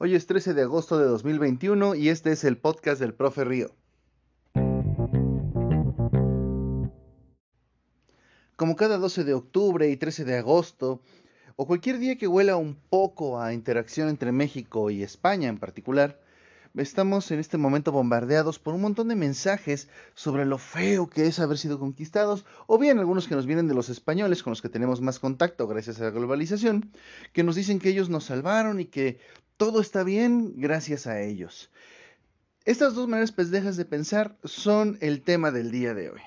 Hoy 0.00 0.14
es 0.14 0.28
13 0.28 0.54
de 0.54 0.62
agosto 0.62 0.96
de 0.96 1.06
2021 1.06 1.96
y 1.96 2.08
este 2.08 2.30
es 2.30 2.44
el 2.44 2.56
podcast 2.56 3.00
del 3.00 3.14
profe 3.14 3.42
Río. 3.42 3.74
Como 8.54 8.76
cada 8.76 8.98
12 8.98 9.24
de 9.24 9.34
octubre 9.34 9.90
y 9.90 9.96
13 9.96 10.24
de 10.24 10.38
agosto, 10.38 11.02
o 11.56 11.66
cualquier 11.66 11.98
día 11.98 12.16
que 12.16 12.28
huela 12.28 12.54
un 12.54 12.76
poco 12.76 13.40
a 13.40 13.52
interacción 13.52 14.08
entre 14.08 14.30
México 14.30 14.88
y 14.90 15.02
España 15.02 15.48
en 15.48 15.58
particular, 15.58 16.20
estamos 16.76 17.32
en 17.32 17.40
este 17.40 17.58
momento 17.58 17.90
bombardeados 17.90 18.60
por 18.60 18.74
un 18.74 18.82
montón 18.82 19.08
de 19.08 19.16
mensajes 19.16 19.88
sobre 20.14 20.46
lo 20.46 20.58
feo 20.58 21.08
que 21.08 21.26
es 21.26 21.40
haber 21.40 21.58
sido 21.58 21.80
conquistados, 21.80 22.46
o 22.68 22.78
bien 22.78 23.00
algunos 23.00 23.26
que 23.26 23.34
nos 23.34 23.46
vienen 23.46 23.66
de 23.66 23.74
los 23.74 23.88
españoles 23.88 24.44
con 24.44 24.52
los 24.52 24.62
que 24.62 24.68
tenemos 24.68 25.00
más 25.00 25.18
contacto 25.18 25.66
gracias 25.66 26.00
a 26.00 26.04
la 26.04 26.10
globalización, 26.10 26.92
que 27.32 27.42
nos 27.42 27.56
dicen 27.56 27.80
que 27.80 27.88
ellos 27.88 28.10
nos 28.10 28.26
salvaron 28.26 28.78
y 28.78 28.84
que 28.84 29.18
todo 29.58 29.80
está 29.80 30.04
bien 30.04 30.54
gracias 30.56 31.06
a 31.06 31.20
ellos. 31.20 31.70
Estas 32.64 32.94
dos 32.94 33.08
maneras 33.08 33.32
pendejas 33.32 33.76
de 33.76 33.84
pensar 33.84 34.38
son 34.44 34.96
el 35.00 35.22
tema 35.22 35.50
del 35.50 35.70
día 35.70 35.94
de 35.94 36.10
hoy. 36.10 36.20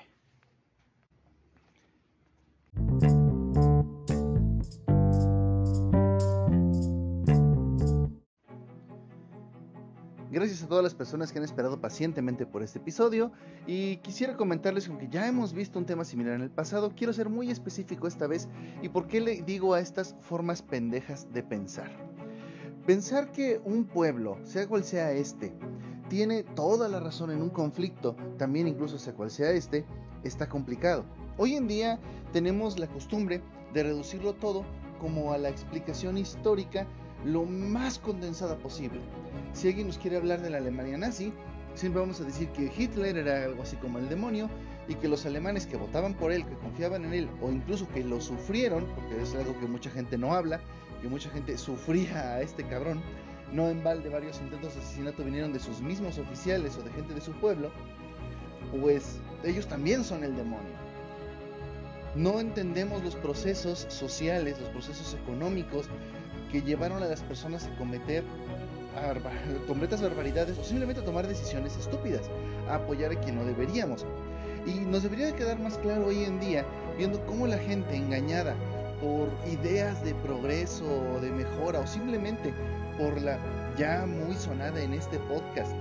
Gracias 10.30 10.62
a 10.62 10.68
todas 10.68 10.82
las 10.82 10.94
personas 10.94 11.30
que 11.30 11.38
han 11.38 11.44
esperado 11.44 11.80
pacientemente 11.80 12.46
por 12.46 12.62
este 12.62 12.80
episodio 12.80 13.32
y 13.66 13.98
quisiera 13.98 14.36
comentarles 14.36 14.84
que 14.84 14.90
aunque 14.90 15.08
ya 15.08 15.26
hemos 15.28 15.52
visto 15.52 15.78
un 15.78 15.86
tema 15.86 16.04
similar 16.04 16.34
en 16.34 16.42
el 16.42 16.50
pasado, 16.50 16.92
quiero 16.96 17.12
ser 17.12 17.28
muy 17.28 17.50
específico 17.50 18.06
esta 18.06 18.26
vez 18.26 18.48
y 18.82 18.88
por 18.88 19.06
qué 19.06 19.20
le 19.20 19.42
digo 19.42 19.74
a 19.74 19.80
estas 19.80 20.16
formas 20.20 20.60
pendejas 20.62 21.32
de 21.32 21.42
pensar. 21.42 21.90
Pensar 22.86 23.30
que 23.30 23.60
un 23.64 23.84
pueblo, 23.84 24.38
sea 24.42 24.66
cual 24.66 24.82
sea 24.82 25.12
este, 25.12 25.52
tiene 26.08 26.42
toda 26.42 26.88
la 26.88 26.98
razón 26.98 27.30
en 27.30 27.40
un 27.40 27.50
conflicto, 27.50 28.16
también 28.38 28.66
incluso 28.66 28.98
sea 28.98 29.14
cual 29.14 29.30
sea 29.30 29.52
este, 29.52 29.84
está 30.24 30.48
complicado. 30.48 31.04
Hoy 31.38 31.54
en 31.54 31.68
día 31.68 32.00
tenemos 32.32 32.80
la 32.80 32.88
costumbre 32.88 33.40
de 33.72 33.84
reducirlo 33.84 34.34
todo 34.34 34.64
como 35.00 35.32
a 35.32 35.38
la 35.38 35.48
explicación 35.48 36.18
histórica 36.18 36.88
lo 37.24 37.44
más 37.44 38.00
condensada 38.00 38.58
posible. 38.58 39.00
Si 39.52 39.68
alguien 39.68 39.86
nos 39.86 39.98
quiere 39.98 40.16
hablar 40.16 40.42
de 40.42 40.50
la 40.50 40.58
Alemania 40.58 40.98
nazi, 40.98 41.32
siempre 41.74 42.00
vamos 42.00 42.20
a 42.20 42.24
decir 42.24 42.48
que 42.48 42.72
Hitler 42.76 43.16
era 43.16 43.44
algo 43.44 43.62
así 43.62 43.76
como 43.76 43.98
el 43.98 44.08
demonio 44.08 44.50
y 44.88 44.94
que 44.94 45.08
los 45.08 45.26
alemanes 45.26 45.66
que 45.66 45.76
votaban 45.76 46.14
por 46.14 46.32
él, 46.32 46.44
que 46.44 46.54
confiaban 46.56 47.04
en 47.04 47.14
él 47.14 47.28
o 47.40 47.50
incluso 47.50 47.88
que 47.88 48.02
lo 48.02 48.20
sufrieron, 48.20 48.86
porque 48.94 49.22
es 49.22 49.34
algo 49.34 49.58
que 49.58 49.66
mucha 49.66 49.90
gente 49.90 50.18
no 50.18 50.34
habla, 50.34 50.60
que 51.00 51.08
mucha 51.08 51.30
gente 51.30 51.56
sufría 51.56 52.34
a 52.34 52.40
este 52.42 52.64
cabrón. 52.66 53.02
No 53.52 53.68
en 53.68 53.84
balde 53.84 54.08
varios 54.08 54.40
intentos 54.40 54.74
de 54.74 54.80
asesinato 54.80 55.24
vinieron 55.24 55.52
de 55.52 55.60
sus 55.60 55.80
mismos 55.80 56.18
oficiales 56.18 56.76
o 56.78 56.82
de 56.82 56.90
gente 56.92 57.12
de 57.14 57.20
su 57.20 57.32
pueblo, 57.32 57.70
pues 58.80 59.20
ellos 59.44 59.66
también 59.66 60.04
son 60.04 60.24
el 60.24 60.34
demonio. 60.34 60.72
No 62.14 62.40
entendemos 62.40 63.02
los 63.02 63.14
procesos 63.16 63.86
sociales, 63.88 64.58
los 64.60 64.68
procesos 64.70 65.14
económicos 65.14 65.86
que 66.50 66.62
llevaron 66.62 67.02
a 67.02 67.06
las 67.06 67.22
personas 67.22 67.66
a 67.66 67.76
cometer 67.76 68.24
completas 69.66 70.02
barbaridades 70.02 70.58
o 70.58 70.64
simplemente 70.64 71.00
a 71.00 71.04
tomar 71.04 71.26
decisiones 71.26 71.76
estúpidas, 71.76 72.28
a 72.68 72.76
apoyar 72.76 73.12
a 73.12 73.20
quien 73.20 73.36
no 73.36 73.44
deberíamos. 73.44 74.04
Y 74.66 74.80
nos 74.80 75.02
debería 75.02 75.26
de 75.26 75.34
quedar 75.34 75.58
más 75.58 75.78
claro 75.78 76.06
hoy 76.06 76.24
en 76.24 76.38
día, 76.38 76.64
viendo 76.96 77.24
cómo 77.26 77.46
la 77.46 77.58
gente 77.58 77.96
engañada 77.96 78.54
por 79.00 79.28
ideas 79.50 80.04
de 80.04 80.14
progreso 80.16 80.84
o 80.84 81.20
de 81.20 81.30
mejora 81.30 81.80
o 81.80 81.86
simplemente 81.86 82.54
por 82.98 83.20
la 83.20 83.38
ya 83.76 84.06
muy 84.06 84.34
sonada 84.36 84.80
en 84.80 84.94
este 84.94 85.18
podcast. 85.20 85.72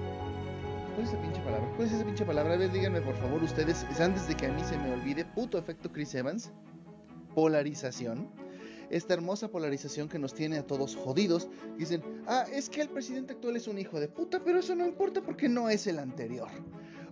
¿Cuál 0.96 1.06
es 1.06 1.14
esa 1.14 1.22
pinche 1.22 1.42
palabra? 1.42 1.72
¿Cuál 1.76 1.88
es 1.88 1.94
esa 1.94 2.06
pinche 2.06 2.26
palabra? 2.26 2.54
A 2.56 2.58
ver, 2.58 2.72
díganme 2.72 3.02
por 3.02 3.16
favor 3.18 3.44
ustedes, 3.44 3.86
antes 4.00 4.28
de 4.28 4.36
que 4.36 4.48
a 4.48 4.52
mí 4.52 4.64
se 4.64 4.78
me 4.78 4.94
olvide, 4.94 5.26
puto 5.26 5.58
efecto 5.58 5.92
Chris 5.92 6.16
Evans, 6.16 6.52
polarización. 7.36 8.30
Esta 8.90 9.14
hermosa 9.14 9.48
polarización 9.48 10.10
que 10.10 10.20
nos 10.20 10.34
tiene 10.34 10.58
a 10.58 10.68
todos 10.68 10.98
jodidos. 10.98 11.48
Dicen, 11.78 12.04
ah, 12.28 12.46
es 12.52 12.70
que 12.70 12.82
el 12.82 12.90
presidente 12.90 13.34
actual 13.34 13.56
es 13.56 13.68
un 13.68 13.78
hijo 13.78 14.02
de 14.02 14.10
puta, 14.10 14.42
pero 14.44 14.60
eso 14.60 14.76
no 14.76 14.86
importa 14.86 15.22
porque 15.22 15.48
no 15.48 15.70
es 15.70 15.88
el 15.88 15.98
anterior. 15.98 16.50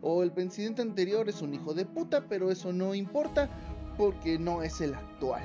O 0.01 0.23
el 0.23 0.31
presidente 0.31 0.81
anterior 0.81 1.27
es 1.27 1.41
un 1.41 1.53
hijo 1.53 1.73
de 1.73 1.85
puta, 1.85 2.25
pero 2.27 2.51
eso 2.51 2.71
no 2.71 2.95
importa 2.95 3.49
porque 3.97 4.39
no 4.39 4.61
es 4.63 4.79
el 4.81 4.93
actual. 4.93 5.43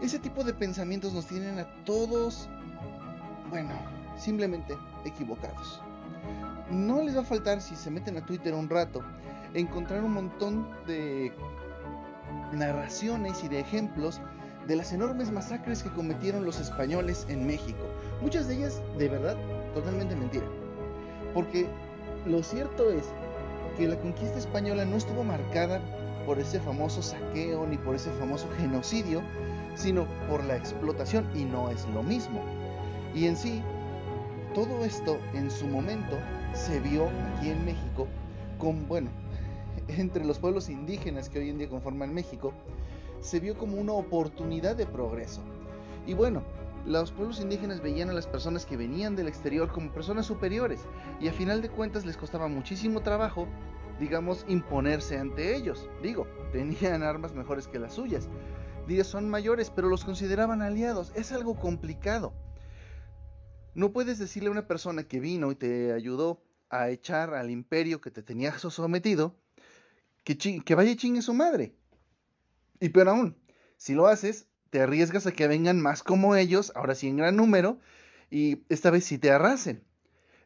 Ese 0.00 0.18
tipo 0.18 0.42
de 0.44 0.54
pensamientos 0.54 1.12
nos 1.12 1.26
tienen 1.26 1.58
a 1.58 1.66
todos, 1.84 2.48
bueno, 3.50 3.70
simplemente 4.16 4.76
equivocados. 5.04 5.80
No 6.70 7.02
les 7.02 7.16
va 7.16 7.20
a 7.20 7.24
faltar, 7.24 7.60
si 7.60 7.76
se 7.76 7.90
meten 7.90 8.16
a 8.16 8.24
Twitter 8.24 8.54
un 8.54 8.68
rato, 8.68 9.02
encontrar 9.54 10.02
un 10.02 10.14
montón 10.14 10.68
de 10.86 11.32
narraciones 12.52 13.44
y 13.44 13.48
de 13.48 13.60
ejemplos 13.60 14.20
de 14.66 14.76
las 14.76 14.92
enormes 14.92 15.30
masacres 15.30 15.82
que 15.82 15.90
cometieron 15.90 16.44
los 16.44 16.60
españoles 16.60 17.26
en 17.28 17.46
México. 17.46 17.84
Muchas 18.20 18.48
de 18.48 18.56
ellas, 18.56 18.80
de 18.98 19.08
verdad, 19.08 19.36
totalmente 19.74 20.14
mentira. 20.14 20.46
Porque 21.34 21.68
lo 22.26 22.42
cierto 22.42 22.90
es 22.90 23.04
que 23.76 23.88
la 23.88 23.98
conquista 23.98 24.38
española 24.38 24.84
no 24.84 24.96
estuvo 24.96 25.24
marcada 25.24 25.80
por 26.26 26.38
ese 26.38 26.60
famoso 26.60 27.02
saqueo 27.02 27.66
ni 27.66 27.76
por 27.76 27.96
ese 27.96 28.10
famoso 28.12 28.46
genocidio, 28.58 29.22
sino 29.74 30.06
por 30.28 30.44
la 30.44 30.56
explotación 30.56 31.26
y 31.34 31.44
no 31.44 31.70
es 31.70 31.86
lo 31.88 32.02
mismo. 32.02 32.42
Y 33.14 33.26
en 33.26 33.36
sí, 33.36 33.62
todo 34.54 34.84
esto 34.84 35.18
en 35.34 35.50
su 35.50 35.66
momento 35.66 36.16
se 36.54 36.80
vio 36.80 37.08
aquí 37.36 37.50
en 37.50 37.64
México 37.64 38.06
con, 38.58 38.86
bueno, 38.86 39.10
entre 39.88 40.24
los 40.24 40.38
pueblos 40.38 40.68
indígenas 40.68 41.28
que 41.28 41.40
hoy 41.40 41.50
en 41.50 41.58
día 41.58 41.68
conforman 41.68 42.14
México, 42.14 42.52
se 43.20 43.40
vio 43.40 43.56
como 43.56 43.76
una 43.76 43.92
oportunidad 43.92 44.76
de 44.76 44.86
progreso. 44.86 45.40
Y 46.06 46.14
bueno, 46.14 46.42
los 46.84 47.12
pueblos 47.12 47.40
indígenas 47.40 47.80
veían 47.80 48.10
a 48.10 48.12
las 48.12 48.26
personas 48.26 48.66
que 48.66 48.76
venían 48.76 49.16
del 49.16 49.28
exterior 49.28 49.70
como 49.70 49.92
personas 49.92 50.26
superiores 50.26 50.80
y 51.20 51.28
a 51.28 51.32
final 51.32 51.62
de 51.62 51.70
cuentas 51.70 52.04
les 52.04 52.16
costaba 52.16 52.48
muchísimo 52.48 53.02
trabajo, 53.02 53.46
digamos, 54.00 54.44
imponerse 54.48 55.18
ante 55.18 55.54
ellos. 55.56 55.88
Digo, 56.02 56.26
tenían 56.52 57.02
armas 57.02 57.34
mejores 57.34 57.68
que 57.68 57.78
las 57.78 57.94
suyas, 57.94 58.28
son 59.04 59.30
mayores, 59.30 59.70
pero 59.70 59.88
los 59.88 60.04
consideraban 60.04 60.62
aliados. 60.62 61.12
Es 61.14 61.32
algo 61.32 61.58
complicado. 61.58 62.34
No 63.74 63.92
puedes 63.92 64.18
decirle 64.18 64.48
a 64.48 64.52
una 64.52 64.68
persona 64.68 65.04
que 65.04 65.18
vino 65.18 65.50
y 65.50 65.54
te 65.54 65.92
ayudó 65.92 66.44
a 66.68 66.90
echar 66.90 67.34
al 67.34 67.50
imperio 67.50 68.00
que 68.00 68.10
te 68.10 68.22
tenía 68.22 68.56
sometido 68.58 69.34
que, 70.24 70.36
que 70.36 70.74
vaya 70.74 70.90
y 70.90 70.96
chingue 70.96 71.22
su 71.22 71.32
madre. 71.32 71.74
Y 72.80 72.90
peor 72.90 73.08
aún, 73.08 73.36
si 73.76 73.94
lo 73.94 74.06
haces, 74.06 74.48
te 74.72 74.80
arriesgas 74.80 75.26
a 75.26 75.32
que 75.32 75.46
vengan 75.48 75.82
más 75.82 76.02
como 76.02 76.34
ellos, 76.34 76.72
ahora 76.74 76.94
sí 76.94 77.06
en 77.06 77.18
gran 77.18 77.36
número, 77.36 77.78
y 78.30 78.62
esta 78.70 78.90
vez 78.90 79.04
sí 79.04 79.18
te 79.18 79.30
arrasen. 79.30 79.84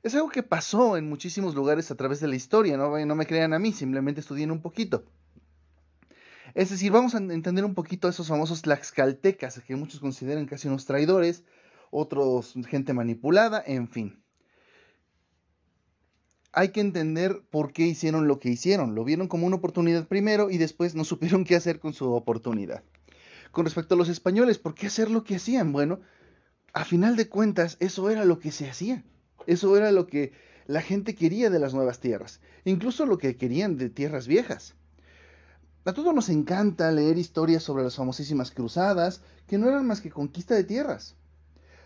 Es 0.02 0.16
algo 0.16 0.30
que 0.30 0.42
pasó 0.42 0.96
en 0.96 1.08
muchísimos 1.08 1.54
lugares 1.54 1.92
a 1.92 1.94
través 1.94 2.18
de 2.18 2.26
la 2.26 2.34
historia, 2.34 2.76
no, 2.76 2.98
no 3.06 3.14
me 3.14 3.26
crean 3.26 3.54
a 3.54 3.60
mí, 3.60 3.72
simplemente 3.72 4.20
estudien 4.20 4.50
un 4.50 4.60
poquito. 4.62 5.04
Es 6.54 6.70
decir, 6.70 6.90
vamos 6.90 7.14
a 7.14 7.18
entender 7.18 7.64
un 7.64 7.74
poquito 7.74 8.08
a 8.08 8.10
esos 8.10 8.26
famosos 8.26 8.62
tlaxcaltecas, 8.62 9.60
que 9.60 9.76
muchos 9.76 10.00
consideran 10.00 10.46
casi 10.46 10.66
unos 10.66 10.86
traidores, 10.86 11.44
otros 11.92 12.54
gente 12.68 12.92
manipulada, 12.94 13.62
en 13.64 13.86
fin. 13.86 14.20
Hay 16.52 16.70
que 16.70 16.80
entender 16.80 17.42
por 17.50 17.72
qué 17.72 17.84
hicieron 17.84 18.26
lo 18.26 18.40
que 18.40 18.48
hicieron. 18.48 18.96
Lo 18.96 19.04
vieron 19.04 19.28
como 19.28 19.46
una 19.46 19.56
oportunidad 19.56 20.08
primero 20.08 20.50
y 20.50 20.58
después 20.58 20.96
no 20.96 21.04
supieron 21.12 21.44
qué 21.44 21.54
hacer 21.54 21.78
con 21.78 21.92
su 21.92 22.12
oportunidad. 22.12 22.82
Con 23.56 23.64
respecto 23.64 23.94
a 23.94 23.96
los 23.96 24.10
españoles, 24.10 24.58
¿por 24.58 24.74
qué 24.74 24.88
hacer 24.88 25.10
lo 25.10 25.24
que 25.24 25.36
hacían? 25.36 25.72
Bueno, 25.72 26.00
a 26.74 26.84
final 26.84 27.16
de 27.16 27.30
cuentas, 27.30 27.78
eso 27.80 28.10
era 28.10 28.26
lo 28.26 28.38
que 28.38 28.52
se 28.52 28.68
hacía. 28.68 29.02
Eso 29.46 29.78
era 29.78 29.92
lo 29.92 30.06
que 30.06 30.34
la 30.66 30.82
gente 30.82 31.14
quería 31.14 31.48
de 31.48 31.58
las 31.58 31.72
nuevas 31.72 31.98
tierras, 31.98 32.42
incluso 32.66 33.06
lo 33.06 33.16
que 33.16 33.38
querían 33.38 33.78
de 33.78 33.88
tierras 33.88 34.26
viejas. 34.26 34.74
A 35.86 35.94
todos 35.94 36.14
nos 36.14 36.28
encanta 36.28 36.92
leer 36.92 37.16
historias 37.16 37.62
sobre 37.62 37.82
las 37.82 37.96
famosísimas 37.96 38.50
cruzadas, 38.50 39.22
que 39.46 39.56
no 39.56 39.70
eran 39.70 39.86
más 39.86 40.02
que 40.02 40.10
conquista 40.10 40.54
de 40.54 40.64
tierras. 40.64 41.14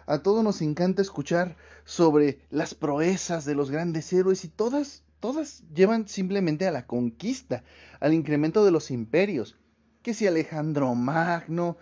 A 0.06 0.25
todos 0.25 0.43
nos 0.43 0.62
encanta 0.62 1.02
escuchar 1.02 1.56
sobre 1.84 2.40
las 2.50 2.75
proezas 2.75 3.44
de 3.44 3.55
los 3.55 3.70
grandes 3.70 4.12
héroes 4.12 4.44
y 4.44 4.49
todas, 4.49 5.05
todas 5.20 5.62
llevan 5.72 6.08
simplemente 6.08 6.67
a 6.67 6.72
la 6.72 6.88
conquista, 6.88 7.62
al 8.00 8.12
incremento 8.12 8.64
de 8.64 8.72
los 8.72 8.90
imperios. 8.90 9.56
Que 10.02 10.14
si 10.14 10.26
Alejandro 10.26 10.94
Magno, 10.94 11.76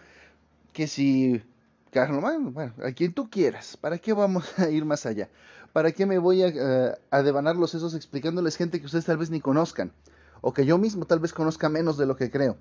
que 0.73 0.87
si 0.87 1.43
Carlos 1.91 2.23
Magno, 2.23 2.51
bueno, 2.51 2.73
a 2.85 2.93
quien 2.93 3.13
tú 3.13 3.31
quieras. 3.31 3.77
¿Para 3.77 3.99
qué 3.99 4.13
vamos 4.13 4.59
a 4.59 4.69
ir 4.71 4.85
más 4.85 5.07
allá? 5.07 5.29
¿Para 5.73 5.93
qué 5.93 6.07
me 6.07 6.19
voy 6.19 6.43
a, 6.43 6.49
uh, 6.49 6.95
a 7.11 7.23
devanar 7.23 7.57
los 7.57 7.71
sesos 7.71 7.95
explicándoles 7.95 8.57
gente 8.57 8.81
que 8.81 8.87
ustedes 8.87 9.05
tal 9.05 9.19
vez 9.19 9.31
ni 9.31 9.41
conozcan? 9.41 9.93
o 10.41 10.53
que 10.53 10.67
yo 10.67 10.79
mismo 10.79 11.07
tal 11.07 11.21
vez 11.21 11.33
conozca 11.33 11.69
menos 11.69 11.97
de 11.97 12.07
lo 12.07 12.17
que 12.17 12.31
creo. 12.31 12.59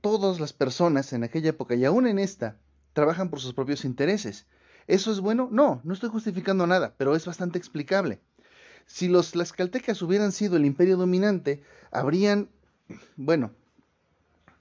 Todas 0.00 0.40
las 0.40 0.52
personas 0.52 1.12
en 1.12 1.24
aquella 1.24 1.50
época 1.50 1.74
y 1.74 1.84
aún 1.84 2.06
en 2.06 2.18
esta 2.18 2.56
trabajan 2.92 3.30
por 3.30 3.40
sus 3.40 3.54
propios 3.54 3.84
intereses. 3.84 4.46
¿Eso 4.86 5.10
es 5.10 5.20
bueno? 5.20 5.48
No, 5.50 5.80
no 5.84 5.94
estoy 5.94 6.10
justificando 6.10 6.66
nada, 6.66 6.94
pero 6.96 7.16
es 7.16 7.26
bastante 7.26 7.58
explicable. 7.58 8.20
Si 8.86 9.08
los 9.08 9.32
tlaxcaltecas 9.32 10.00
hubieran 10.02 10.30
sido 10.30 10.56
el 10.56 10.64
imperio 10.64 10.96
dominante, 10.96 11.62
habrían, 11.90 12.48
bueno, 13.16 13.52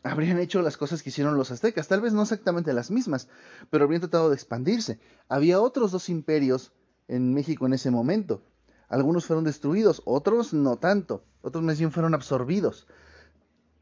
habrían 0.04 0.40
hecho 0.40 0.62
las 0.62 0.78
cosas 0.78 1.02
que 1.02 1.10
hicieron 1.10 1.38
los 1.38 1.52
aztecas, 1.52 1.88
tal 1.88 2.02
vez 2.02 2.14
no 2.14 2.22
exactamente 2.22 2.74
las 2.74 2.92
mismas, 2.92 3.28
pero 3.70 3.86
habrían 3.86 4.02
tratado 4.02 4.30
de 4.30 4.36
expandirse. 4.36 5.00
Había 5.28 5.60
otros 5.60 5.92
dos 5.92 6.10
imperios 6.10 6.72
en 7.08 7.34
México 7.34 7.66
en 7.66 7.74
ese 7.74 7.92
momento. 7.92 8.42
Algunos 8.88 9.26
fueron 9.26 9.44
destruidos, 9.44 10.02
otros 10.06 10.54
no 10.54 10.78
tanto, 10.78 11.24
otros 11.42 11.64
más 11.64 11.80
bien 11.80 11.92
fueron 11.92 12.14
absorbidos. 12.14 12.88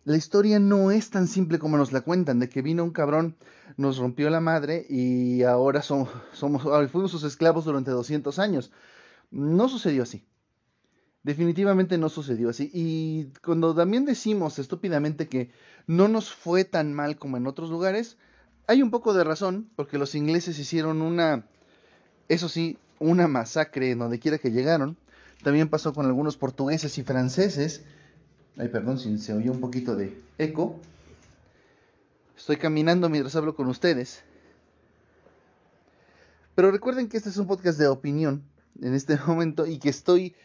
La 0.06 0.18
historia 0.18 0.60
no 0.60 0.92
es 0.92 1.10
tan 1.10 1.28
simple 1.28 1.60
como 1.60 1.78
nos 1.78 1.94
la 1.94 2.02
cuentan, 2.02 2.40
de 2.40 2.50
que 2.50 2.62
vino 2.62 2.84
un 2.84 2.92
cabrón, 2.92 3.38
nos 3.78 3.98
rompió 3.98 4.30
la 4.30 4.42
madre 4.42 4.86
y 4.90 5.44
ahora 5.44 5.82
somos, 5.82 6.10
somos 6.34 6.64
fuimos 6.92 7.12
sus 7.12 7.24
esclavos 7.24 7.66
durante 7.66 7.92
200 7.92 8.38
años. 8.40 8.72
No 9.32 9.70
sucedió 9.70 10.04
así. 10.04 10.26
Definitivamente 11.24 11.98
no 11.98 12.10
sucedió 12.10 12.50
así. 12.50 12.70
Y 12.74 13.26
cuando 13.44 13.74
también 13.74 14.06
decimos 14.06 14.60
estúpidamente 14.60 15.28
que 15.28 15.52
no 15.88 16.08
nos 16.08 16.34
fue 16.34 16.66
tan 16.66 16.94
mal 16.94 17.18
como 17.18 17.38
en 17.38 17.48
otros 17.48 17.70
lugares, 17.70 18.18
hay 18.68 18.82
un 18.82 18.92
poco 18.92 19.14
de 19.14 19.24
razón, 19.24 19.70
porque 19.76 19.98
los 19.98 20.16
ingleses 20.16 20.60
hicieron 20.60 21.02
una, 21.02 21.46
eso 22.28 22.50
sí, 22.50 22.78
una 23.00 23.28
masacre 23.28 23.92
en 23.92 24.00
donde 24.00 24.20
quiera 24.20 24.38
que 24.38 24.52
llegaron. 24.52 24.98
También 25.44 25.70
pasó 25.70 25.94
con 25.94 26.06
algunos 26.06 26.38
portugueses 26.38 26.98
y 26.98 27.04
franceses. 27.04 27.84
Ay, 28.58 28.68
perdón 28.68 29.00
si 29.00 29.18
se 29.18 29.34
oyó 29.34 29.52
un 29.52 29.62
poquito 29.62 29.96
de 29.96 30.18
eco. 30.38 30.80
Estoy 32.38 32.58
caminando 32.58 33.10
mientras 33.10 33.36
hablo 33.36 33.56
con 33.56 33.68
ustedes. 33.68 34.24
Pero 36.56 36.72
recuerden 36.72 37.08
que 37.08 37.18
este 37.18 37.30
es 37.30 37.38
un 37.38 37.48
podcast 37.48 37.80
de 37.80 37.88
opinión 37.88 38.44
en 38.82 38.94
este 38.94 39.18
momento 39.28 39.66
y 39.66 39.80
que 39.80 39.90
estoy 39.90 40.36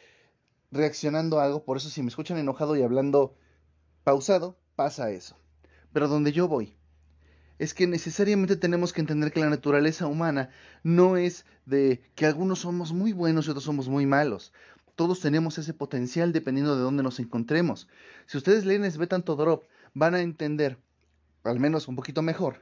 reaccionando 0.71 1.41
a 1.41 1.45
algo, 1.45 1.65
por 1.65 1.77
eso 1.77 1.89
si 1.89 2.03
me 2.03 2.09
escuchan 2.09 2.39
enojado 2.39 2.77
y 2.77 2.83
hablando 2.83 3.35
pausado, 4.05 4.59
pasa 4.77 5.11
eso. 5.11 5.37
Pero 5.93 6.09
donde 6.09 6.33
yo 6.33 6.49
voy 6.49 6.75
es 7.59 7.75
que 7.75 7.87
necesariamente 7.87 8.57
tenemos 8.57 8.93
que 8.93 9.01
entender 9.01 9.33
que 9.33 9.41
la 9.41 9.51
naturaleza 9.51 10.07
humana 10.07 10.51
no 10.83 11.17
es 11.17 11.45
de 11.67 12.01
que 12.15 12.27
algunos 12.27 12.61
somos 12.61 12.93
muy 12.93 13.13
buenos 13.13 13.47
y 13.47 13.51
otros 13.51 13.65
somos 13.65 13.89
muy 13.89 14.07
malos. 14.07 14.53
Todos 14.95 15.21
tenemos 15.21 15.59
ese 15.59 15.75
potencial 15.75 16.33
dependiendo 16.33 16.77
de 16.77 16.83
dónde 16.83 17.03
nos 17.03 17.19
encontremos. 17.19 17.89
Si 18.27 18.37
ustedes 18.37 18.65
leen 18.65 18.91
Svetan 18.91 19.25
Todorov, 19.25 19.63
van 19.95 20.15
a 20.15 20.21
entender, 20.21 20.79
al 21.45 21.59
menos 21.59 21.89
un 21.89 21.97
poquito 21.97 22.23
mejor, 22.23 22.61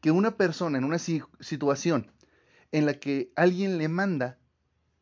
que 0.00 0.10
una 0.10 0.36
persona 0.36 0.78
en 0.78 0.84
una 0.84 0.98
situación 0.98 2.12
en 2.72 2.86
la 2.86 2.94
que 2.94 3.32
alguien 3.34 3.78
le 3.78 3.88
manda, 3.88 4.38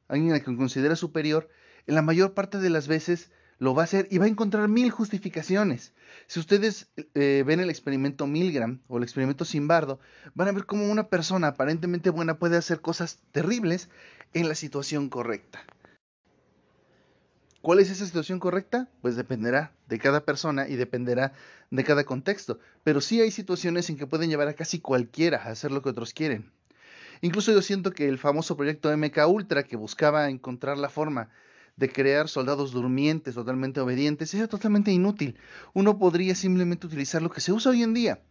alguien 0.08 0.32
a 0.32 0.40
que 0.40 0.56
considera 0.56 0.96
superior, 0.96 1.48
en 1.86 1.94
la 1.94 2.02
mayor 2.02 2.34
parte 2.34 2.58
de 2.58 2.70
las 2.70 2.88
veces 2.88 3.30
lo 3.58 3.74
va 3.74 3.82
a 3.82 3.84
hacer 3.84 4.06
y 4.10 4.18
va 4.18 4.26
a 4.26 4.28
encontrar 4.28 4.68
mil 4.68 4.90
justificaciones. 4.90 5.94
Si 6.26 6.40
ustedes 6.40 6.88
eh, 7.14 7.42
ven 7.46 7.60
el 7.60 7.70
experimento 7.70 8.26
Milgram 8.26 8.80
o 8.88 8.98
el 8.98 9.02
experimento 9.02 9.44
Simbardo, 9.44 9.98
van 10.34 10.48
a 10.48 10.52
ver 10.52 10.66
cómo 10.66 10.90
una 10.90 11.08
persona 11.08 11.48
aparentemente 11.48 12.10
buena 12.10 12.38
puede 12.38 12.56
hacer 12.56 12.80
cosas 12.80 13.20
terribles 13.32 13.88
en 14.34 14.48
la 14.48 14.54
situación 14.54 15.08
correcta. 15.08 15.64
¿Cuál 17.62 17.80
es 17.80 17.90
esa 17.90 18.06
situación 18.06 18.38
correcta? 18.38 18.88
Pues 19.02 19.16
dependerá 19.16 19.72
de 19.88 19.98
cada 19.98 20.24
persona 20.24 20.68
y 20.68 20.76
dependerá 20.76 21.32
de 21.70 21.82
cada 21.82 22.04
contexto. 22.04 22.60
Pero 22.84 23.00
sí 23.00 23.20
hay 23.20 23.32
situaciones 23.32 23.90
en 23.90 23.96
que 23.96 24.06
pueden 24.06 24.30
llevar 24.30 24.46
a 24.46 24.54
casi 24.54 24.78
cualquiera 24.78 25.38
a 25.38 25.50
hacer 25.50 25.72
lo 25.72 25.82
que 25.82 25.88
otros 25.88 26.12
quieren. 26.12 26.52
Incluso 27.22 27.52
yo 27.52 27.62
siento 27.62 27.90
que 27.90 28.08
el 28.08 28.18
famoso 28.18 28.56
proyecto 28.56 28.96
MK 28.96 29.26
Ultra 29.26 29.64
que 29.64 29.76
buscaba 29.76 30.28
encontrar 30.28 30.78
la 30.78 30.90
forma 30.90 31.30
de 31.76 31.92
crear 31.92 32.28
soldados 32.28 32.72
durmientes 32.72 33.34
totalmente 33.34 33.80
obedientes 33.80 34.32
era 34.34 34.48
totalmente 34.48 34.90
inútil. 34.90 35.38
Uno 35.74 35.98
podría 35.98 36.34
simplemente 36.34 36.86
utilizar 36.86 37.22
lo 37.22 37.30
que 37.30 37.42
se 37.42 37.52
usa 37.52 37.72
hoy 37.72 37.82
en 37.82 37.94
día. 37.94 38.22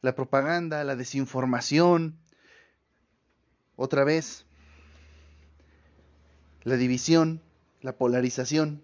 La 0.00 0.16
propaganda, 0.16 0.82
la 0.82 0.96
desinformación, 0.96 2.18
otra 3.76 4.02
vez, 4.02 4.46
la 6.64 6.76
división, 6.76 7.40
la 7.80 7.96
polarización, 7.96 8.82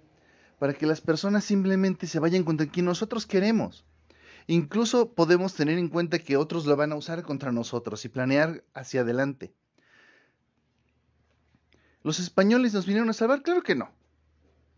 para 0.61 0.75
que 0.75 0.87
las 0.87 1.01
personas 1.01 1.45
simplemente 1.45 2.07
se 2.07 2.21
vayan 2.21 2.45
contra 2.45 2.67
quien 2.67 2.87
nosotros 2.87 3.27
queremos. 3.27 3.85
Incluso 4.47 5.13
podemos 5.13 5.55
tener 5.55 5.77
en 5.77 5.89
cuenta 5.89 6.21
que 6.21 6.37
otros 6.37 6.67
lo 6.67 6.77
van 6.77 6.93
a 6.93 6.97
usar 6.97 7.23
contra 7.23 7.53
nosotros 7.53 8.05
y 8.05 8.09
planear 8.09 8.65
hacia 8.75 9.03
adelante. 9.03 9.53
¿Los 12.09 12.21
españoles 12.21 12.73
nos 12.73 12.87
vinieron 12.87 13.11
a 13.11 13.13
salvar? 13.13 13.43
Claro 13.43 13.63
que 13.63 13.75
no. 13.75 13.91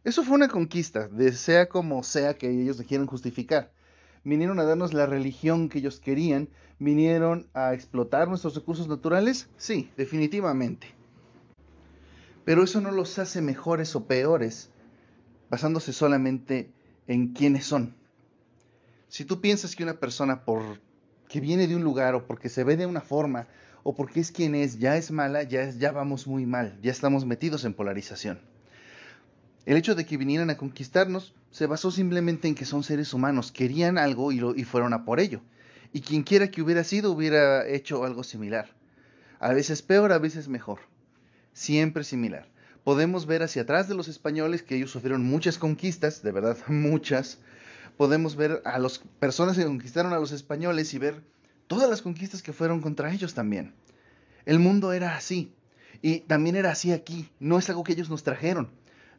Eso 0.02 0.24
fue 0.24 0.34
una 0.34 0.48
conquista, 0.48 1.06
de 1.06 1.30
sea 1.30 1.68
como 1.68 2.02
sea 2.02 2.36
que 2.36 2.50
ellos 2.50 2.76
se 2.76 2.84
quieran 2.84 3.06
justificar. 3.06 3.70
Vinieron 4.24 4.58
a 4.58 4.64
darnos 4.64 4.92
la 4.92 5.06
religión 5.06 5.68
que 5.68 5.78
ellos 5.78 6.00
querían, 6.00 6.48
vinieron 6.80 7.48
a 7.54 7.72
explotar 7.72 8.26
nuestros 8.26 8.56
recursos 8.56 8.88
naturales, 8.88 9.48
sí, 9.58 9.92
definitivamente. 9.96 10.88
Pero 12.44 12.64
eso 12.64 12.80
no 12.80 12.90
los 12.90 13.16
hace 13.20 13.40
mejores 13.40 13.94
o 13.94 14.06
peores, 14.06 14.70
basándose 15.50 15.92
solamente 15.92 16.72
en 17.06 17.28
quiénes 17.28 17.64
son. 17.64 17.94
Si 19.06 19.24
tú 19.24 19.40
piensas 19.40 19.76
que 19.76 19.84
una 19.84 20.00
persona 20.00 20.44
por 20.44 20.80
que 21.28 21.38
viene 21.38 21.68
de 21.68 21.76
un 21.76 21.84
lugar 21.84 22.16
o 22.16 22.26
porque 22.26 22.48
se 22.48 22.64
ve 22.64 22.76
de 22.76 22.86
una 22.86 23.00
forma 23.00 23.46
o 23.82 23.94
porque 23.94 24.20
es 24.20 24.32
quien 24.32 24.54
es, 24.54 24.78
ya 24.78 24.96
es 24.96 25.10
mala, 25.10 25.42
ya, 25.42 25.70
ya 25.70 25.92
vamos 25.92 26.26
muy 26.26 26.46
mal, 26.46 26.78
ya 26.82 26.90
estamos 26.90 27.24
metidos 27.24 27.64
en 27.64 27.74
polarización. 27.74 28.40
El 29.66 29.76
hecho 29.76 29.94
de 29.94 30.06
que 30.06 30.16
vinieran 30.16 30.50
a 30.50 30.56
conquistarnos 30.56 31.34
se 31.50 31.66
basó 31.66 31.90
simplemente 31.90 32.48
en 32.48 32.54
que 32.54 32.64
son 32.64 32.82
seres 32.82 33.12
humanos, 33.12 33.52
querían 33.52 33.98
algo 33.98 34.32
y, 34.32 34.40
lo, 34.40 34.54
y 34.54 34.64
fueron 34.64 34.92
a 34.94 35.04
por 35.04 35.20
ello. 35.20 35.42
Y 35.92 36.00
quien 36.00 36.22
quiera 36.22 36.50
que 36.50 36.62
hubiera 36.62 36.84
sido 36.84 37.12
hubiera 37.12 37.66
hecho 37.68 38.04
algo 38.04 38.22
similar. 38.22 38.74
A 39.38 39.52
veces 39.52 39.82
peor, 39.82 40.12
a 40.12 40.18
veces 40.18 40.48
mejor. 40.48 40.80
Siempre 41.52 42.04
similar. 42.04 42.48
Podemos 42.84 43.26
ver 43.26 43.42
hacia 43.42 43.62
atrás 43.62 43.88
de 43.88 43.94
los 43.94 44.08
españoles 44.08 44.62
que 44.62 44.76
ellos 44.76 44.90
sufrieron 44.90 45.24
muchas 45.24 45.58
conquistas, 45.58 46.22
de 46.22 46.32
verdad 46.32 46.56
muchas. 46.68 47.38
Podemos 47.96 48.36
ver 48.36 48.62
a 48.64 48.78
las 48.78 48.98
personas 49.18 49.56
que 49.56 49.64
conquistaron 49.64 50.12
a 50.12 50.18
los 50.18 50.32
españoles 50.32 50.94
y 50.94 50.98
ver 50.98 51.22
todas 51.70 51.88
las 51.88 52.02
conquistas 52.02 52.42
que 52.42 52.52
fueron 52.52 52.80
contra 52.80 53.12
ellos 53.12 53.32
también. 53.32 53.74
El 54.44 54.58
mundo 54.58 54.92
era 54.92 55.14
así. 55.14 55.54
Y 56.02 56.18
también 56.18 56.56
era 56.56 56.72
así 56.72 56.90
aquí. 56.90 57.30
No 57.38 57.60
es 57.60 57.68
algo 57.70 57.84
que 57.84 57.92
ellos 57.92 58.10
nos 58.10 58.24
trajeron. 58.24 58.70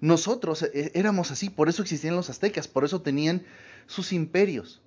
Nosotros 0.01 0.63
eh, 0.63 0.91
éramos 0.93 1.31
así, 1.31 1.49
por 1.49 1.69
eso 1.69 1.81
existían 1.81 2.17
los 2.17 2.29
aztecas, 2.29 2.67
por 2.67 2.83
eso 2.83 3.01
tenían 3.01 3.43
sus 3.87 4.11
imperios. 4.11 4.81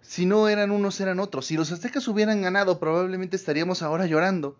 Si 0.00 0.24
no 0.24 0.48
eran 0.48 0.70
unos, 0.70 0.98
eran 1.02 1.20
otros. 1.20 1.44
Si 1.44 1.56
los 1.58 1.70
aztecas 1.70 2.08
hubieran 2.08 2.40
ganado, 2.40 2.80
probablemente 2.80 3.36
estaríamos 3.36 3.82
ahora 3.82 4.06
llorando. 4.06 4.56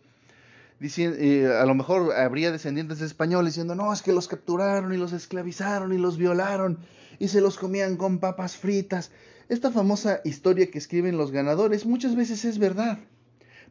Diciendo, 0.78 1.16
eh, 1.18 1.56
a 1.58 1.64
lo 1.64 1.74
mejor 1.74 2.12
habría 2.12 2.52
descendientes 2.52 3.00
españoles 3.00 3.54
diciendo, 3.54 3.74
no, 3.74 3.94
es 3.94 4.02
que 4.02 4.12
los 4.12 4.28
capturaron 4.28 4.92
y 4.92 4.98
los 4.98 5.14
esclavizaron 5.14 5.94
y 5.94 5.96
los 5.96 6.18
violaron 6.18 6.80
y 7.18 7.28
se 7.28 7.40
los 7.40 7.56
comían 7.56 7.96
con 7.96 8.18
papas 8.18 8.58
fritas 8.58 9.10
esta 9.50 9.72
famosa 9.72 10.20
historia 10.24 10.70
que 10.70 10.78
escriben 10.78 11.18
los 11.18 11.32
ganadores 11.32 11.84
muchas 11.84 12.14
veces 12.14 12.44
es 12.44 12.58
verdad, 12.58 13.00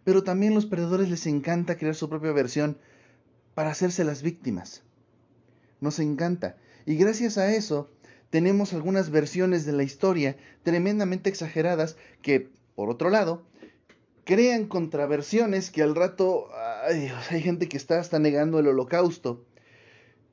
pero 0.03 0.24
también 0.24 0.53
los 0.53 0.65
perdedores 0.65 1.09
les 1.09 1.25
encanta 1.25 1.77
crear 1.77 1.95
su 1.95 2.09
propia 2.09 2.33
versión 2.33 2.77
para 3.53 3.71
hacerse 3.71 4.03
las 4.03 4.21
víctimas. 4.21 4.83
Nos 5.79 6.00
encanta. 6.00 6.57
Y 6.86 6.98
gracias 6.98 7.38
a 7.38 7.55
eso 7.55 7.89
tenemos 8.29 8.74
algunas 8.74 9.09
versiones 9.09 9.65
de 9.65 9.71
la 9.71 9.83
historia 9.83 10.36
tremendamente 10.63 11.29
exageradas 11.29 11.95
que, 12.21 12.50
por 12.75 12.89
otro 12.89 13.09
lado, 13.09 13.43
crean 14.25 14.65
contraversiones 14.65 15.71
que 15.71 15.81
al 15.81 15.95
rato 15.95 16.50
hay 17.29 17.41
gente 17.41 17.69
que 17.69 17.77
está 17.77 18.01
hasta 18.01 18.19
negando 18.19 18.59
el 18.59 18.67
holocausto. 18.67 19.45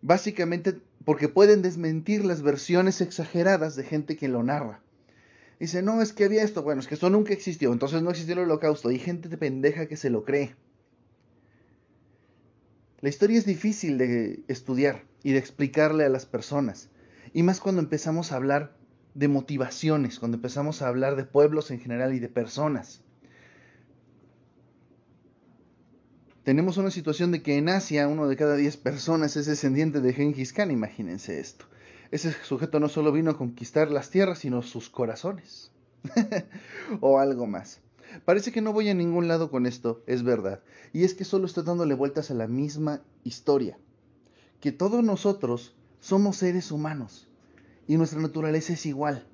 Básicamente 0.02 0.74
porque 1.04 1.28
pueden 1.28 1.62
desmentir 1.62 2.24
las 2.24 2.42
versiones 2.42 3.00
exageradas 3.00 3.76
de 3.76 3.84
gente 3.84 4.16
que 4.16 4.26
lo 4.26 4.42
narra. 4.42 4.82
Dice, 5.58 5.82
no, 5.82 6.02
es 6.02 6.12
que 6.12 6.24
había 6.24 6.42
esto. 6.42 6.62
Bueno, 6.62 6.80
es 6.80 6.86
que 6.86 6.96
eso 6.96 7.08
nunca 7.08 7.32
existió. 7.32 7.72
Entonces 7.72 8.02
no 8.02 8.10
existió 8.10 8.34
el 8.34 8.40
holocausto. 8.40 8.88
Hay 8.88 8.98
gente 8.98 9.28
de 9.28 9.38
pendeja 9.38 9.86
que 9.86 9.96
se 9.96 10.10
lo 10.10 10.24
cree. 10.24 10.54
La 13.00 13.08
historia 13.08 13.38
es 13.38 13.46
difícil 13.46 13.98
de 13.98 14.42
estudiar 14.48 15.04
y 15.22 15.32
de 15.32 15.38
explicarle 15.38 16.04
a 16.04 16.08
las 16.08 16.26
personas. 16.26 16.90
Y 17.32 17.42
más 17.42 17.60
cuando 17.60 17.80
empezamos 17.80 18.32
a 18.32 18.36
hablar 18.36 18.76
de 19.14 19.28
motivaciones, 19.28 20.18
cuando 20.18 20.36
empezamos 20.36 20.82
a 20.82 20.88
hablar 20.88 21.16
de 21.16 21.24
pueblos 21.24 21.70
en 21.70 21.80
general 21.80 22.14
y 22.14 22.18
de 22.18 22.28
personas. 22.28 23.02
Tenemos 26.42 26.76
una 26.76 26.90
situación 26.90 27.32
de 27.32 27.42
que 27.42 27.56
en 27.56 27.68
Asia 27.68 28.08
uno 28.08 28.28
de 28.28 28.36
cada 28.36 28.56
diez 28.56 28.76
personas 28.76 29.36
es 29.36 29.46
descendiente 29.46 30.00
de 30.00 30.12
Genghis 30.12 30.52
Khan, 30.52 30.70
imagínense 30.70 31.40
esto 31.40 31.66
ese 32.10 32.32
sujeto 32.44 32.80
no 32.80 32.88
solo 32.88 33.12
vino 33.12 33.30
a 33.30 33.38
conquistar 33.38 33.90
las 33.90 34.10
tierras, 34.10 34.38
sino 34.38 34.62
sus 34.62 34.88
corazones. 34.88 35.72
o 37.00 37.18
algo 37.18 37.46
más. 37.46 37.80
Parece 38.24 38.52
que 38.52 38.60
no 38.60 38.72
voy 38.72 38.88
a 38.88 38.94
ningún 38.94 39.28
lado 39.28 39.50
con 39.50 39.66
esto, 39.66 40.02
es 40.06 40.22
verdad. 40.22 40.62
Y 40.92 41.04
es 41.04 41.14
que 41.14 41.24
solo 41.24 41.46
estoy 41.46 41.64
dándole 41.64 41.94
vueltas 41.94 42.30
a 42.30 42.34
la 42.34 42.46
misma 42.46 43.02
historia. 43.24 43.78
Que 44.60 44.72
todos 44.72 45.02
nosotros 45.02 45.74
somos 46.00 46.36
seres 46.36 46.70
humanos 46.70 47.28
y 47.86 47.96
nuestra 47.96 48.20
naturaleza 48.20 48.72
es 48.72 48.86
igual. 48.86 49.26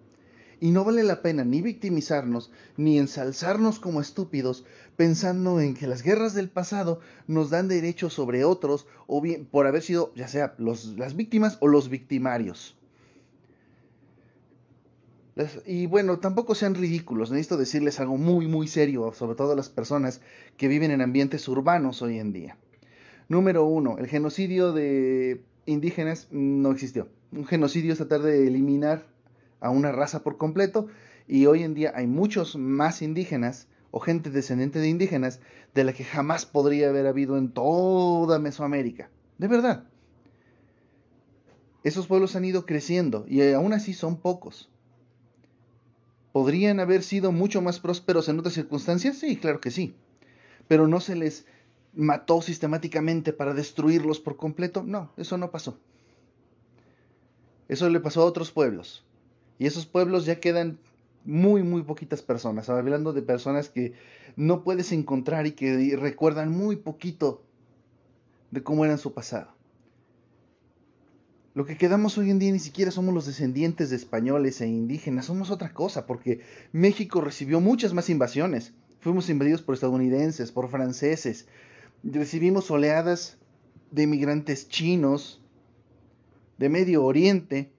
Y 0.60 0.70
no 0.70 0.84
vale 0.84 1.02
la 1.02 1.22
pena 1.22 1.44
ni 1.44 1.60
victimizarnos, 1.60 2.50
ni 2.76 2.98
ensalzarnos 2.98 3.80
como 3.80 4.00
estúpidos, 4.00 4.64
pensando 4.96 5.60
en 5.60 5.74
que 5.74 5.86
las 5.86 6.02
guerras 6.02 6.34
del 6.34 6.48
pasado 6.48 7.00
nos 7.26 7.50
dan 7.50 7.68
derechos 7.68 8.12
sobre 8.12 8.44
otros, 8.44 8.86
o 9.06 9.20
bien 9.20 9.46
por 9.46 9.66
haber 9.66 9.82
sido 9.82 10.12
ya 10.14 10.28
sea 10.28 10.54
las 10.58 11.16
víctimas 11.16 11.58
o 11.60 11.68
los 11.68 11.88
victimarios. 11.88 12.76
y 15.66 15.86
bueno, 15.86 16.18
tampoco 16.18 16.54
sean 16.54 16.74
ridículos, 16.74 17.30
necesito 17.30 17.56
decirles 17.56 18.00
algo 18.00 18.18
muy, 18.18 18.46
muy 18.46 18.68
serio, 18.68 19.12
sobre 19.14 19.34
todo 19.34 19.52
a 19.52 19.56
las 19.56 19.70
personas 19.70 20.20
que 20.56 20.68
viven 20.68 20.90
en 20.90 21.00
ambientes 21.00 21.48
urbanos 21.48 22.02
hoy 22.02 22.18
en 22.18 22.32
día. 22.32 22.58
Número 23.28 23.64
uno, 23.64 23.96
el 23.98 24.08
genocidio 24.08 24.72
de 24.72 25.42
indígenas 25.64 26.28
no 26.30 26.70
existió. 26.70 27.08
Un 27.32 27.46
genocidio 27.46 27.92
es 27.92 27.98
tratar 27.98 28.20
de 28.20 28.46
eliminar 28.46 29.06
a 29.60 29.70
una 29.70 29.90
raza 29.90 30.22
por 30.22 30.36
completo 30.36 30.88
y 31.26 31.46
hoy 31.46 31.62
en 31.62 31.72
día 31.72 31.92
hay 31.94 32.06
muchos 32.06 32.56
más 32.56 33.00
indígenas 33.00 33.68
o 33.92 34.00
gente 34.00 34.30
descendiente 34.30 34.80
de 34.80 34.88
indígenas 34.88 35.38
de 35.74 35.84
la 35.84 35.92
que 35.92 36.02
jamás 36.02 36.44
podría 36.44 36.88
haber 36.88 37.06
habido 37.06 37.36
en 37.38 37.50
toda 37.52 38.40
Mesoamérica. 38.40 39.10
De 39.38 39.46
verdad. 39.46 39.84
Esos 41.84 42.06
pueblos 42.06 42.34
han 42.34 42.44
ido 42.44 42.66
creciendo 42.66 43.24
y 43.28 43.42
aún 43.52 43.72
así 43.72 43.92
son 43.92 44.16
pocos. 44.16 44.68
¿Podrían 46.32 46.80
haber 46.80 47.02
sido 47.02 47.30
mucho 47.32 47.60
más 47.60 47.80
prósperos 47.80 48.28
en 48.28 48.38
otras 48.38 48.54
circunstancias? 48.54 49.18
Sí, 49.18 49.36
claro 49.36 49.60
que 49.60 49.70
sí. 49.70 49.94
Pero 50.66 50.88
no 50.88 51.00
se 51.00 51.14
les 51.14 51.44
mató 51.92 52.40
sistemáticamente 52.40 53.34
para 53.34 53.52
destruirlos 53.52 54.20
por 54.20 54.36
completo. 54.36 54.82
No, 54.82 55.12
eso 55.18 55.36
no 55.36 55.50
pasó. 55.50 55.78
Eso 57.68 57.90
le 57.90 58.00
pasó 58.00 58.22
a 58.22 58.26
otros 58.26 58.50
pueblos. 58.52 59.04
Y 59.58 59.66
esos 59.66 59.84
pueblos 59.84 60.24
ya 60.24 60.40
quedan 60.40 60.78
muy, 61.24 61.62
muy 61.62 61.82
poquitas 61.82 62.22
personas, 62.22 62.68
hablando 62.68 63.12
de 63.12 63.22
personas 63.22 63.68
que 63.68 63.92
no 64.36 64.64
puedes 64.64 64.92
encontrar 64.92 65.46
y 65.46 65.52
que 65.52 65.96
recuerdan 65.96 66.50
muy 66.50 66.76
poquito 66.76 67.44
de 68.50 68.62
cómo 68.62 68.84
era 68.84 68.96
su 68.96 69.12
pasado. 69.14 69.54
Lo 71.54 71.66
que 71.66 71.76
quedamos 71.76 72.16
hoy 72.16 72.30
en 72.30 72.38
día 72.38 72.50
ni 72.50 72.58
siquiera 72.58 72.90
somos 72.90 73.12
los 73.12 73.26
descendientes 73.26 73.90
de 73.90 73.96
españoles 73.96 74.60
e 74.60 74.68
indígenas, 74.68 75.26
somos 75.26 75.50
otra 75.50 75.74
cosa, 75.74 76.06
porque 76.06 76.40
México 76.72 77.20
recibió 77.20 77.60
muchas 77.60 77.92
más 77.92 78.08
invasiones. 78.08 78.72
Fuimos 79.00 79.28
invadidos 79.28 79.60
por 79.60 79.74
estadounidenses, 79.74 80.50
por 80.50 80.70
franceses, 80.70 81.46
recibimos 82.02 82.70
oleadas 82.70 83.36
de 83.90 84.06
migrantes 84.06 84.68
chinos, 84.68 85.42
de 86.56 86.68
Medio 86.68 87.04
Oriente, 87.04 87.72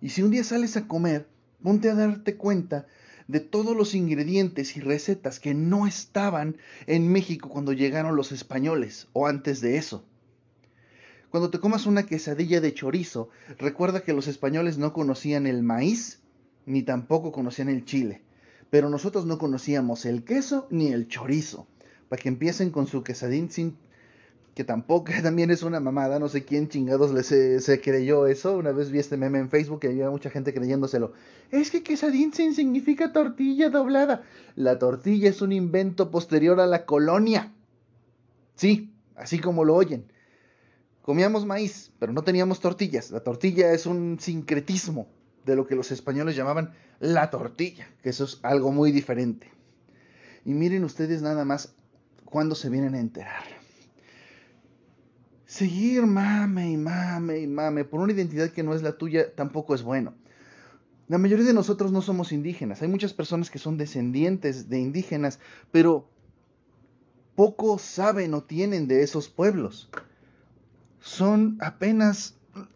y 0.00 0.10
si 0.10 0.22
un 0.22 0.30
día 0.30 0.44
sales 0.44 0.76
a 0.76 0.86
comer, 0.86 1.26
ponte 1.64 1.88
a 1.88 1.94
darte 1.94 2.36
cuenta 2.36 2.86
de 3.26 3.40
todos 3.40 3.74
los 3.74 3.94
ingredientes 3.94 4.76
y 4.76 4.80
recetas 4.80 5.40
que 5.40 5.54
no 5.54 5.86
estaban 5.86 6.58
en 6.86 7.10
México 7.10 7.48
cuando 7.48 7.72
llegaron 7.72 8.16
los 8.16 8.32
españoles 8.32 9.08
o 9.14 9.26
antes 9.26 9.62
de 9.62 9.78
eso. 9.78 10.04
Cuando 11.30 11.48
te 11.48 11.60
comas 11.60 11.86
una 11.86 12.04
quesadilla 12.04 12.60
de 12.60 12.74
chorizo, 12.74 13.30
recuerda 13.58 14.02
que 14.02 14.12
los 14.12 14.28
españoles 14.28 14.76
no 14.76 14.92
conocían 14.92 15.46
el 15.46 15.62
maíz 15.62 16.20
ni 16.66 16.82
tampoco 16.82 17.32
conocían 17.32 17.70
el 17.70 17.86
chile, 17.86 18.20
pero 18.68 18.90
nosotros 18.90 19.24
no 19.24 19.38
conocíamos 19.38 20.04
el 20.04 20.22
queso 20.22 20.68
ni 20.70 20.88
el 20.88 21.08
chorizo. 21.08 21.66
Para 22.10 22.20
que 22.20 22.28
empiecen 22.28 22.70
con 22.70 22.86
su 22.86 23.02
quesadín 23.02 23.50
sin 23.50 23.78
que 24.54 24.64
tampoco 24.64 25.12
también 25.22 25.50
es 25.50 25.62
una 25.62 25.80
mamada, 25.80 26.18
no 26.18 26.28
sé 26.28 26.44
quién 26.44 26.68
chingados 26.68 27.12
le 27.12 27.22
se, 27.22 27.80
creyó 27.80 28.26
eso. 28.26 28.56
Una 28.56 28.72
vez 28.72 28.90
vi 28.90 28.98
este 28.98 29.16
meme 29.16 29.38
en 29.38 29.50
Facebook 29.50 29.80
y 29.82 29.88
había 29.88 30.10
mucha 30.10 30.30
gente 30.30 30.54
creyéndoselo. 30.54 31.12
Es 31.50 31.70
que 31.70 31.82
quesadín 31.82 32.32
significa 32.32 33.12
tortilla 33.12 33.68
doblada. 33.68 34.22
La 34.54 34.78
tortilla 34.78 35.28
es 35.28 35.42
un 35.42 35.52
invento 35.52 36.10
posterior 36.10 36.60
a 36.60 36.66
la 36.66 36.86
colonia. 36.86 37.52
Sí, 38.54 38.94
así 39.16 39.38
como 39.38 39.64
lo 39.64 39.74
oyen. 39.74 40.10
Comíamos 41.02 41.44
maíz, 41.44 41.92
pero 41.98 42.12
no 42.12 42.22
teníamos 42.22 42.60
tortillas. 42.60 43.10
La 43.10 43.20
tortilla 43.20 43.72
es 43.72 43.84
un 43.84 44.18
sincretismo 44.20 45.08
de 45.44 45.56
lo 45.56 45.66
que 45.66 45.74
los 45.74 45.90
españoles 45.90 46.34
llamaban 46.34 46.72
la 47.00 47.28
tortilla, 47.28 47.86
que 48.02 48.08
eso 48.08 48.24
es 48.24 48.38
algo 48.42 48.72
muy 48.72 48.90
diferente. 48.90 49.50
Y 50.46 50.54
miren 50.54 50.84
ustedes 50.84 51.20
nada 51.20 51.44
más 51.44 51.74
cuando 52.24 52.54
se 52.54 52.70
vienen 52.70 52.94
a 52.94 53.00
enterar 53.00 53.53
seguir 55.54 56.04
mame 56.04 56.72
y 56.72 56.76
mame 56.76 57.38
y 57.38 57.46
mame 57.46 57.84
por 57.84 58.00
una 58.00 58.12
identidad 58.12 58.50
que 58.50 58.64
no 58.64 58.74
es 58.74 58.82
la 58.82 58.98
tuya 58.98 59.32
tampoco 59.36 59.76
es 59.76 59.84
bueno. 59.84 60.12
La 61.06 61.16
mayoría 61.16 61.44
de 61.44 61.52
nosotros 61.52 61.92
no 61.92 62.02
somos 62.02 62.32
indígenas. 62.32 62.82
Hay 62.82 62.88
muchas 62.88 63.12
personas 63.12 63.50
que 63.50 63.60
son 63.60 63.76
descendientes 63.76 64.68
de 64.68 64.80
indígenas, 64.80 65.38
pero 65.70 66.08
poco 67.36 67.78
saben 67.78 68.34
o 68.34 68.42
tienen 68.42 68.88
de 68.88 69.04
esos 69.04 69.28
pueblos. 69.28 69.90
Son 70.98 71.56
apenas 71.60 72.34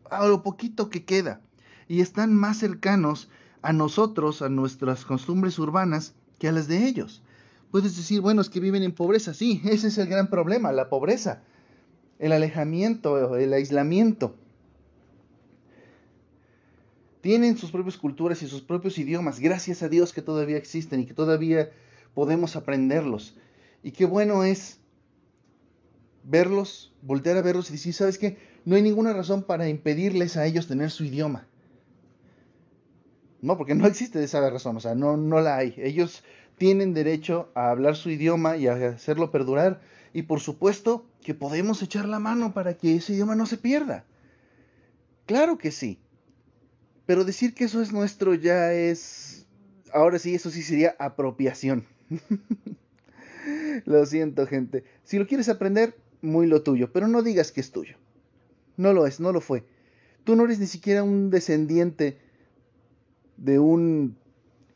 a 0.08 0.28
lo 0.28 0.44
poquito 0.44 0.88
que 0.88 1.04
queda 1.04 1.40
y 1.88 2.00
están 2.00 2.32
más 2.32 2.58
cercanos 2.58 3.28
a 3.60 3.72
nosotros, 3.72 4.40
a 4.40 4.50
nuestras 4.50 5.04
costumbres 5.04 5.58
urbanas, 5.58 6.14
que 6.38 6.46
a 6.46 6.52
las 6.52 6.68
de 6.68 6.86
ellos. 6.86 7.24
Puedes 7.72 7.96
decir, 7.96 8.20
bueno, 8.20 8.40
es 8.40 8.48
que 8.48 8.60
viven 8.60 8.84
en 8.84 8.92
pobreza. 8.92 9.34
Sí, 9.34 9.62
ese 9.64 9.88
es 9.88 9.98
el 9.98 10.06
gran 10.06 10.30
problema, 10.30 10.70
la 10.70 10.88
pobreza 10.88 11.42
el 12.18 12.32
alejamiento, 12.32 13.36
el 13.36 13.52
aislamiento. 13.52 14.34
Tienen 17.20 17.56
sus 17.56 17.70
propias 17.70 17.96
culturas 17.96 18.42
y 18.42 18.48
sus 18.48 18.62
propios 18.62 18.98
idiomas, 18.98 19.40
gracias 19.40 19.82
a 19.82 19.88
Dios 19.88 20.12
que 20.12 20.22
todavía 20.22 20.56
existen 20.56 21.00
y 21.00 21.06
que 21.06 21.14
todavía 21.14 21.70
podemos 22.14 22.56
aprenderlos. 22.56 23.36
Y 23.82 23.92
qué 23.92 24.06
bueno 24.06 24.44
es 24.44 24.78
verlos, 26.24 26.92
voltear 27.02 27.36
a 27.36 27.42
verlos 27.42 27.70
y 27.70 27.72
decir, 27.72 27.94
¿sabes 27.94 28.18
qué? 28.18 28.36
No 28.64 28.76
hay 28.76 28.82
ninguna 28.82 29.12
razón 29.12 29.42
para 29.42 29.68
impedirles 29.68 30.36
a 30.36 30.46
ellos 30.46 30.66
tener 30.66 30.90
su 30.90 31.04
idioma. 31.04 31.46
No, 33.40 33.56
porque 33.56 33.74
no 33.74 33.86
existe 33.86 34.22
esa 34.22 34.48
razón, 34.50 34.76
o 34.76 34.80
sea, 34.80 34.94
no, 34.94 35.16
no 35.16 35.40
la 35.40 35.56
hay. 35.56 35.74
Ellos 35.78 36.24
tienen 36.56 36.92
derecho 36.92 37.50
a 37.54 37.70
hablar 37.70 37.96
su 37.96 38.10
idioma 38.10 38.56
y 38.56 38.66
a 38.66 38.74
hacerlo 38.74 39.30
perdurar 39.30 39.80
y 40.12 40.22
por 40.22 40.40
supuesto 40.40 41.06
que 41.22 41.34
podemos 41.34 41.82
echar 41.82 42.06
la 42.08 42.18
mano 42.18 42.54
para 42.54 42.74
que 42.74 42.96
ese 42.96 43.12
idioma 43.12 43.34
no 43.34 43.46
se 43.46 43.58
pierda. 43.58 44.04
Claro 45.26 45.58
que 45.58 45.70
sí. 45.70 45.98
Pero 47.06 47.24
decir 47.24 47.54
que 47.54 47.64
eso 47.64 47.82
es 47.82 47.92
nuestro 47.92 48.34
ya 48.34 48.72
es... 48.72 49.46
Ahora 49.92 50.18
sí, 50.18 50.34
eso 50.34 50.50
sí 50.50 50.62
sería 50.62 50.94
apropiación. 50.98 51.86
lo 53.84 54.04
siento, 54.06 54.46
gente. 54.46 54.84
Si 55.04 55.18
lo 55.18 55.26
quieres 55.26 55.48
aprender, 55.48 55.96
muy 56.20 56.46
lo 56.46 56.62
tuyo, 56.62 56.92
pero 56.92 57.08
no 57.08 57.22
digas 57.22 57.52
que 57.52 57.60
es 57.60 57.70
tuyo. 57.70 57.96
No 58.76 58.92
lo 58.92 59.06
es, 59.06 59.20
no 59.20 59.32
lo 59.32 59.40
fue. 59.40 59.64
Tú 60.24 60.36
no 60.36 60.44
eres 60.44 60.58
ni 60.58 60.66
siquiera 60.66 61.02
un 61.02 61.30
descendiente 61.30 62.18
de 63.38 63.58
un, 63.58 64.16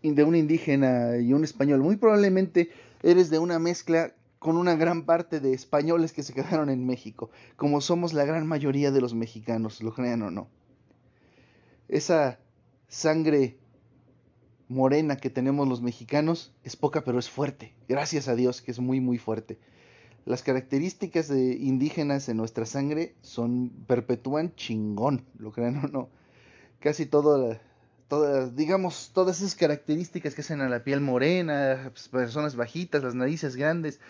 de 0.03 0.25
un 0.25 0.35
indígena 0.35 1.19
y 1.19 1.33
un 1.33 1.45
español. 1.45 1.81
Muy 1.81 1.97
probablemente 1.97 2.71
eres 3.03 3.31
de 3.31 3.39
una 3.39 3.59
mezcla 3.59 4.15
con 4.43 4.57
una 4.57 4.75
gran 4.75 5.05
parte 5.05 5.39
de 5.39 5.55
españoles 5.55 6.13
que 6.13 6.25
se 6.25 6.35
quedaron 6.35 6.69
en 6.69 6.85
México, 6.85 7.31
como 7.55 7.81
somos 7.81 8.13
la 8.13 8.25
gran 8.25 8.45
mayoría 8.45 8.91
de 8.91 9.01
los 9.01 9.15
mexicanos, 9.15 9.81
lo 9.81 9.95
crean 9.95 10.21
o 10.23 10.33
no. 10.33 10.49
Esa 11.89 12.41
sangre 12.89 13.57
morena 14.67 15.17
que 15.17 15.31
tenemos 15.31 15.69
los 15.69 15.81
mexicanos 15.81 16.53
es 16.65 16.75
poca 16.75 17.05
pero 17.05 17.21
es 17.21 17.31
fuerte, 17.31 17.77
gracias 17.89 18.27
a 18.27 18.35
Dios 18.35 18.63
que 18.63 18.73
es 18.73 18.81
muy 18.81 19.01
muy 19.01 19.17
fuerte. 19.17 19.61
Las 20.25 20.43
características 20.43 21.29
de 21.29 21.53
indígenas 21.53 22.29
en 22.29 22.37
nuestra 22.37 22.67
sangre 22.67 23.15
son 23.21 23.71
perpetúan 23.87 24.57
chingón, 24.57 25.25
lo 25.39 25.53
crean 25.53 25.85
o 25.85 25.87
no. 25.87 26.09
Casi 26.81 27.07
todas, 27.07 27.61
digamos, 28.57 29.13
todas 29.15 29.39
esas 29.39 29.55
características 29.55 30.35
que 30.35 30.41
hacen 30.41 30.61
a 30.63 30.69
la 30.69 30.83
piel 30.83 31.01
morena, 31.01 31.91
pues, 31.93 32.09
personas 32.09 32.57
bajitas, 32.57 33.05
las 33.05 33.15
narices 33.15 33.55
grandes, 33.55 34.01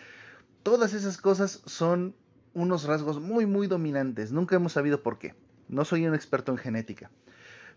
Todas 0.62 0.94
esas 0.94 1.18
cosas 1.18 1.62
son 1.66 2.14
unos 2.54 2.84
rasgos 2.84 3.20
muy, 3.20 3.46
muy 3.46 3.66
dominantes. 3.66 4.32
Nunca 4.32 4.56
hemos 4.56 4.72
sabido 4.72 5.02
por 5.02 5.18
qué. 5.18 5.34
No 5.68 5.84
soy 5.84 6.06
un 6.06 6.14
experto 6.14 6.52
en 6.52 6.58
genética. 6.58 7.10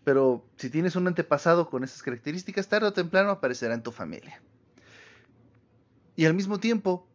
Pero 0.03 0.45
si 0.57 0.69
tienes 0.69 0.95
un 0.95 1.07
antepasado 1.07 1.69
con 1.69 1.83
esas 1.83 2.03
características, 2.03 2.67
tarde 2.67 2.87
o 2.87 2.93
temprano 2.93 3.31
aparecerá 3.31 3.73
en 3.73 3.81
tu 3.81 3.91
familia. 3.91 4.41
Y 6.15 6.25
al 6.25 6.33
mismo 6.33 6.59
tiempo, 6.59 7.07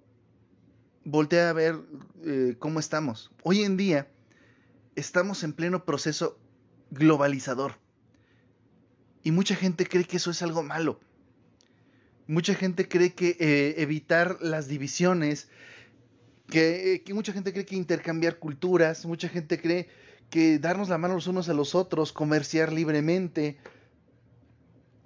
voltea 1.05 1.51
a 1.51 1.53
ver 1.53 1.77
eh, 2.25 2.57
cómo 2.59 2.81
estamos. 2.81 3.31
Hoy 3.43 3.63
en 3.63 3.77
día 3.77 4.09
estamos 4.97 5.45
en 5.45 5.53
pleno 5.53 5.85
proceso 5.85 6.39
globalizador. 6.91 7.75
Y 9.23 9.31
mucha 9.31 9.55
gente 9.55 9.87
cree 9.87 10.05
que 10.05 10.17
eso 10.17 10.31
es 10.31 10.43
algo 10.43 10.63
malo. 10.63 10.99
Mucha 12.31 12.55
gente 12.55 12.87
cree 12.87 13.13
que 13.13 13.37
eh, 13.41 13.75
evitar 13.79 14.39
las 14.41 14.69
divisiones, 14.69 15.49
que, 16.47 17.03
que 17.05 17.13
mucha 17.13 17.33
gente 17.33 17.53
cree 17.53 17.67
que 17.67 17.75
intercambiar 17.75 18.39
culturas, 18.39 19.05
mucha 19.05 19.29
gente 19.29 19.61
cree 19.61 19.89
que 20.31 20.61
darnos 20.61 20.89
la 20.89 20.97
mano 20.97 21.15
los 21.15 21.27
unos 21.27 21.49
a 21.49 21.55
los 21.55 21.75
otros, 21.75 22.13
comerciar 22.13 22.73
libremente, 22.73 23.59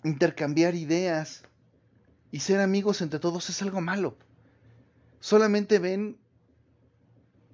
intercambiar 0.05 0.75
ideas 0.75 1.45
y 2.31 2.41
ser 2.41 2.61
amigos 2.61 3.01
entre 3.01 3.21
todos 3.21 3.49
es 3.49 3.63
algo 3.63 3.81
malo. 3.81 4.19
Solamente 5.19 5.79
ven 5.79 6.19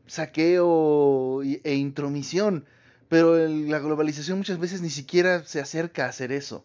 saqueo 0.08 1.44
e 1.44 1.74
intromisión, 1.76 2.66
pero 3.08 3.36
la 3.46 3.78
globalización 3.78 4.38
muchas 4.38 4.58
veces 4.58 4.82
ni 4.82 4.90
siquiera 4.90 5.44
se 5.44 5.60
acerca 5.60 6.06
a 6.06 6.08
hacer 6.08 6.32
eso. 6.32 6.64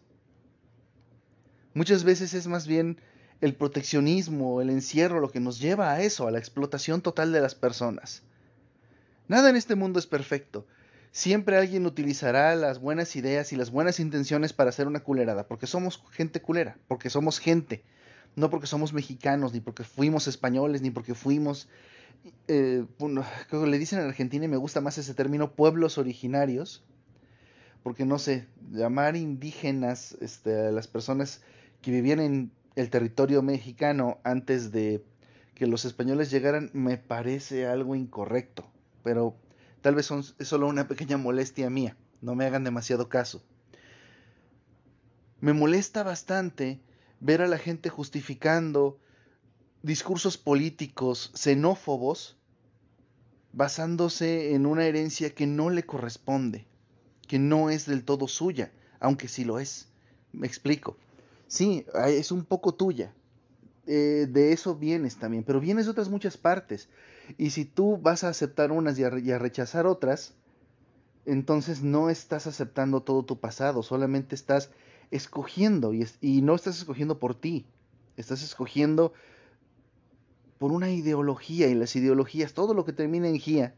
Muchas 1.76 2.04
veces 2.04 2.32
es 2.32 2.46
más 2.46 2.66
bien 2.66 2.96
el 3.42 3.54
proteccionismo, 3.54 4.62
el 4.62 4.70
encierro 4.70 5.20
lo 5.20 5.30
que 5.30 5.40
nos 5.40 5.60
lleva 5.60 5.92
a 5.92 6.00
eso, 6.00 6.26
a 6.26 6.30
la 6.30 6.38
explotación 6.38 7.02
total 7.02 7.32
de 7.32 7.42
las 7.42 7.54
personas. 7.54 8.22
Nada 9.28 9.50
en 9.50 9.56
este 9.56 9.74
mundo 9.74 9.98
es 9.98 10.06
perfecto. 10.06 10.66
Siempre 11.12 11.58
alguien 11.58 11.84
utilizará 11.84 12.56
las 12.56 12.80
buenas 12.80 13.14
ideas 13.14 13.52
y 13.52 13.56
las 13.56 13.70
buenas 13.70 14.00
intenciones 14.00 14.54
para 14.54 14.70
hacer 14.70 14.86
una 14.86 15.00
culerada, 15.00 15.48
porque 15.48 15.66
somos 15.66 16.02
gente 16.12 16.40
culera, 16.40 16.78
porque 16.88 17.10
somos 17.10 17.40
gente, 17.40 17.84
no 18.36 18.48
porque 18.48 18.66
somos 18.66 18.94
mexicanos, 18.94 19.52
ni 19.52 19.60
porque 19.60 19.84
fuimos 19.84 20.28
españoles, 20.28 20.80
ni 20.80 20.90
porque 20.90 21.14
fuimos 21.14 21.68
eh, 22.48 22.86
le 23.52 23.78
dicen 23.78 23.98
en 23.98 24.06
Argentina 24.06 24.46
y 24.46 24.48
me 24.48 24.56
gusta 24.56 24.80
más 24.80 24.96
ese 24.96 25.12
término, 25.12 25.52
pueblos 25.52 25.98
originarios, 25.98 26.82
porque 27.82 28.06
no 28.06 28.18
sé, 28.18 28.46
llamar 28.72 29.14
indígenas 29.14 30.16
este, 30.22 30.68
a 30.68 30.72
las 30.72 30.88
personas 30.88 31.42
que 31.86 31.92
vivían 31.92 32.18
en 32.18 32.52
el 32.74 32.90
territorio 32.90 33.42
mexicano 33.42 34.18
antes 34.24 34.72
de 34.72 35.04
que 35.54 35.68
los 35.68 35.84
españoles 35.84 36.32
llegaran 36.32 36.68
me 36.72 36.96
parece 36.98 37.68
algo 37.68 37.94
incorrecto, 37.94 38.68
pero 39.04 39.36
tal 39.82 39.94
vez 39.94 40.10
es 40.10 40.48
solo 40.48 40.66
una 40.66 40.88
pequeña 40.88 41.16
molestia 41.16 41.70
mía, 41.70 41.96
no 42.20 42.34
me 42.34 42.44
hagan 42.44 42.64
demasiado 42.64 43.08
caso. 43.08 43.40
Me 45.38 45.52
molesta 45.52 46.02
bastante 46.02 46.80
ver 47.20 47.40
a 47.40 47.46
la 47.46 47.56
gente 47.56 47.88
justificando 47.88 48.98
discursos 49.84 50.38
políticos 50.38 51.30
xenófobos 51.36 52.36
basándose 53.52 54.54
en 54.54 54.66
una 54.66 54.86
herencia 54.86 55.32
que 55.36 55.46
no 55.46 55.70
le 55.70 55.84
corresponde, 55.84 56.66
que 57.28 57.38
no 57.38 57.70
es 57.70 57.86
del 57.86 58.02
todo 58.02 58.26
suya, 58.26 58.72
aunque 58.98 59.28
sí 59.28 59.44
lo 59.44 59.60
es. 59.60 59.86
Me 60.32 60.48
explico. 60.48 60.96
Sí, 61.48 61.86
es 62.06 62.32
un 62.32 62.44
poco 62.44 62.74
tuya. 62.74 63.12
Eh, 63.86 64.26
de 64.28 64.52
eso 64.52 64.74
vienes 64.74 65.16
también, 65.16 65.44
pero 65.44 65.60
vienes 65.60 65.84
de 65.84 65.92
otras 65.92 66.08
muchas 66.08 66.36
partes. 66.36 66.88
Y 67.38 67.50
si 67.50 67.64
tú 67.64 67.98
vas 67.98 68.24
a 68.24 68.28
aceptar 68.28 68.72
unas 68.72 68.98
y 68.98 69.04
a, 69.04 69.38
rechazar 69.38 69.86
otras, 69.86 70.34
entonces 71.24 71.82
no 71.82 72.10
estás 72.10 72.46
aceptando 72.46 73.02
todo 73.02 73.24
tu 73.24 73.38
pasado, 73.38 73.82
solamente 73.82 74.34
estás 74.34 74.70
escogiendo 75.10 75.94
y, 75.94 76.06
y 76.20 76.42
no 76.42 76.54
estás 76.56 76.78
escogiendo 76.78 77.18
por 77.18 77.38
ti, 77.38 77.66
estás 78.16 78.42
escogiendo 78.42 79.12
por 80.58 80.72
una 80.72 80.90
ideología 80.90 81.68
y 81.68 81.74
las 81.74 81.94
ideologías, 81.94 82.54
todo 82.54 82.74
lo 82.74 82.84
que 82.84 82.92
termina 82.92 83.28
en 83.28 83.38
GIA, 83.38 83.74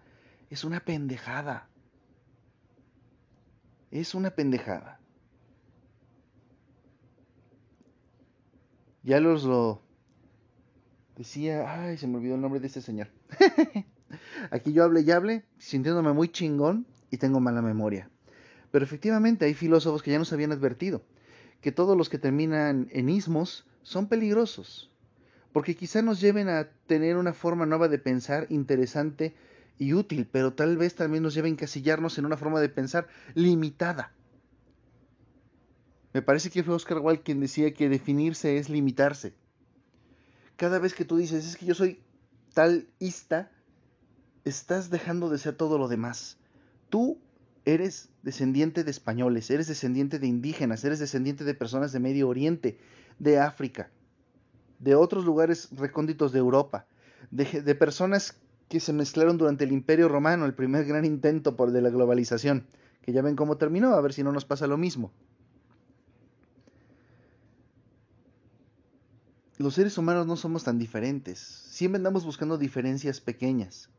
es 0.48 0.64
una 0.64 0.80
pendejada. 0.80 1.68
Es 3.90 4.14
una 4.14 4.30
pendejada. 4.30 5.00
Ya 9.08 9.20
los 9.20 9.44
lo 9.44 9.80
decía, 11.16 11.64
ay, 11.66 11.96
se 11.96 12.06
me 12.06 12.18
olvidó 12.18 12.34
el 12.34 12.42
nombre 12.42 12.60
de 12.60 12.66
este 12.66 12.82
señor. 12.82 13.08
Aquí 14.50 14.74
yo 14.74 14.84
hable 14.84 15.00
y 15.00 15.10
hable, 15.10 15.44
sintiéndome 15.56 16.12
muy 16.12 16.28
chingón 16.28 16.86
y 17.10 17.16
tengo 17.16 17.40
mala 17.40 17.62
memoria. 17.62 18.10
Pero 18.71 18.84
efectivamente 18.84 19.47
hay 19.47 19.54
filósofos 19.54 20.02
que 20.02 20.10
ya 20.10 20.18
nos 20.18 20.34
habían 20.34 20.52
advertido 20.52 21.02
que 21.62 21.73
todos 21.73 21.97
los 21.97 22.10
que 22.10 22.18
terminan 22.18 22.88
en 22.92 23.08
ismos 23.08 23.66
son 23.82 24.08
peligrosos 24.08 24.92
porque 25.54 25.75
quizá 25.75 26.02
nos 26.02 26.21
lleven 26.21 26.50
a 26.50 26.68
tener 26.86 27.16
una 27.16 27.32
forma 27.32 27.64
nueva 27.64 27.88
de 27.88 27.99
pensar 27.99 28.47
interesante 28.50 29.34
y 29.78 29.94
útil, 29.94 30.28
pero 30.30 30.52
tal 30.52 30.76
vez 30.76 30.94
también 30.94 31.23
nos 31.23 31.32
lleven 31.32 31.52
a 31.52 31.54
encasillarnos 31.54 32.18
en 32.18 32.26
una 32.26 32.36
forma 32.36 32.60
de 32.60 32.68
pensar 32.68 33.08
limitada. 33.34 34.12
Me 36.12 36.23
parece 36.23 36.50
que 36.50 36.62
fue 36.62 36.75
Oscar 36.75 36.99
Wilde 36.99 37.23
quien 37.23 37.40
decía 37.40 37.73
que 37.75 37.88
definirse 37.88 38.56
es 38.56 38.68
limitarse. 38.68 39.34
Cada 40.56 40.78
vez 40.78 40.94
que 40.94 41.04
tú 41.04 41.16
dices, 41.16 41.47
es 41.47 41.56
que 41.56 41.66
yo 41.66 41.75
soy 41.75 42.00
tal 42.54 42.88
ista, 42.99 43.50
estás 44.44 44.90
dejando 44.90 45.28
de 45.28 45.38
ser 45.38 45.54
todo 45.54 45.78
lo 45.78 45.88
demás. 45.88 46.38
Tú 46.88 47.18
eres 47.64 48.08
descendiente 48.23 48.82
de 48.82 48.90
españoles, 48.90 49.50
eres 49.50 49.68
descendiente 49.68 50.18
de 50.18 50.26
indígenas, 50.26 50.84
eres 50.84 50.99
descendiente 50.99 51.44
de 51.44 51.54
personas 51.54 51.92
de 51.92 52.00
Medio 52.00 52.28
Oriente, 52.28 52.78
de 53.18 53.38
África 53.38 53.90
de 54.78 54.94
otros 54.94 55.25
lugares 55.25 55.68
recónditos 55.73 56.32
de 56.32 56.38
Europa, 56.38 56.86
de, 57.30 57.75
personas 57.75 58.40
que 58.68 58.80
se 58.80 58.92
mezclaron 58.92 59.38
durante 59.38 59.64
el 59.64 59.73
Imperio 59.73 60.08
Romano, 60.08 60.47
el 60.47 60.54
primer 60.54 60.84
gran 60.84 61.04
intento 61.04 61.56
por 61.56 61.73
de 61.73 61.82
la 61.82 61.90
globalización, 61.90 62.66
que 63.02 63.12
ya 63.12 63.23
ven 63.23 63.36
cómo 63.36 63.56
terminó, 63.56 63.94
a 63.94 64.00
ver 64.00 64.12
si 64.12 64.23
no 64.23 64.32
nos 64.32 64.44
pasa 64.44 64.66
lo 64.66 64.76
mismo. 64.76 65.12
Los 69.58 69.75
seres 69.75 69.99
humanos 69.99 70.25
no 70.25 70.36
somos 70.36 70.62
tan 70.62 70.78
diferentes, 70.78 71.40
siempre 71.40 71.97
andamos 71.97 72.25
buscando 72.25 72.58
diferencias 72.58 73.21
pequeñas. 73.21 73.90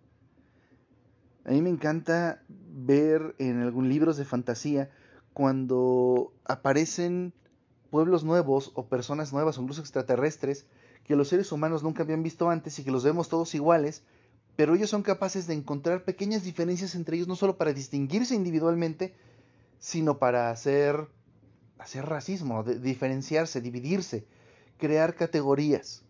A 1.43 1.51
mí 1.51 1.61
me 1.61 1.69
encanta 1.69 2.41
ver 2.47 3.35
en 3.39 3.59
algunos 3.59 3.89
libros 3.89 4.15
de 4.15 4.23
fantasía 4.23 4.89
cuando 5.33 6.31
aparecen 6.45 7.33
pueblos 7.89 8.23
nuevos 8.23 8.71
o 8.75 8.87
personas 8.87 9.33
nuevas 9.33 9.57
o 9.57 9.61
incluso 9.61 9.81
extraterrestres 9.81 10.65
que 11.03 11.17
los 11.17 11.27
seres 11.27 11.51
humanos 11.51 11.83
nunca 11.83 12.03
habían 12.03 12.23
visto 12.23 12.49
antes 12.49 12.79
y 12.79 12.85
que 12.85 12.91
los 12.91 13.03
vemos 13.03 13.27
todos 13.27 13.53
iguales, 13.53 14.03
pero 14.55 14.75
ellos 14.75 14.89
son 14.89 15.03
capaces 15.03 15.45
de 15.45 15.55
encontrar 15.55 16.05
pequeñas 16.05 16.43
diferencias 16.43 16.95
entre 16.95 17.17
ellos 17.17 17.27
no 17.27 17.35
solo 17.35 17.57
para 17.57 17.73
distinguirse 17.73 18.33
individualmente, 18.33 19.13
sino 19.77 20.19
para 20.19 20.51
hacer, 20.51 21.09
hacer 21.79 22.05
racismo, 22.05 22.63
diferenciarse, 22.63 23.59
dividirse, 23.59 24.25
crear 24.79 25.15
categorías. 25.15 26.01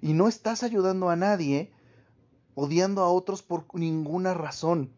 Y 0.00 0.12
no 0.12 0.28
estás 0.28 0.62
ayudando 0.62 1.10
a 1.10 1.16
nadie 1.16 1.72
odiando 2.54 3.02
a 3.02 3.08
otros 3.08 3.42
por 3.42 3.66
ninguna 3.74 4.34
razón 4.34 4.92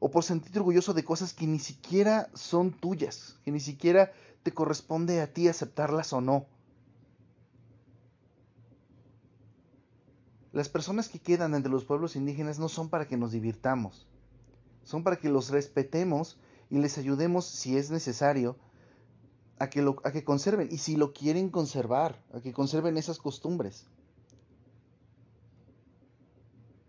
o 0.00 0.10
por 0.10 0.24
sentirte 0.24 0.58
orgulloso 0.58 0.94
de 0.94 1.04
cosas 1.04 1.34
que 1.34 1.46
ni 1.46 1.58
siquiera 1.58 2.30
son 2.34 2.72
tuyas, 2.72 3.36
que 3.44 3.52
ni 3.52 3.60
siquiera 3.60 4.12
te 4.42 4.52
corresponde 4.52 5.20
a 5.20 5.32
ti 5.32 5.46
aceptarlas 5.46 6.12
o 6.12 6.20
no. 6.20 6.46
Las 10.52 10.68
personas 10.68 11.08
que 11.08 11.20
quedan 11.20 11.54
entre 11.54 11.70
los 11.70 11.84
pueblos 11.84 12.16
indígenas 12.16 12.58
no 12.58 12.68
son 12.68 12.88
para 12.88 13.06
que 13.06 13.16
nos 13.16 13.30
divirtamos, 13.30 14.06
son 14.82 15.04
para 15.04 15.16
que 15.16 15.28
los 15.28 15.50
respetemos 15.50 16.38
y 16.70 16.78
les 16.78 16.96
ayudemos, 16.98 17.44
si 17.44 17.76
es 17.76 17.90
necesario, 17.90 18.56
a 19.60 19.70
que, 19.70 19.82
lo, 19.82 20.00
a 20.04 20.10
que 20.10 20.24
conserven, 20.24 20.68
y 20.72 20.78
si 20.78 20.96
lo 20.96 21.12
quieren 21.12 21.50
conservar, 21.50 22.20
a 22.32 22.40
que 22.40 22.52
conserven 22.52 22.96
esas 22.96 23.18
costumbres. 23.18 23.86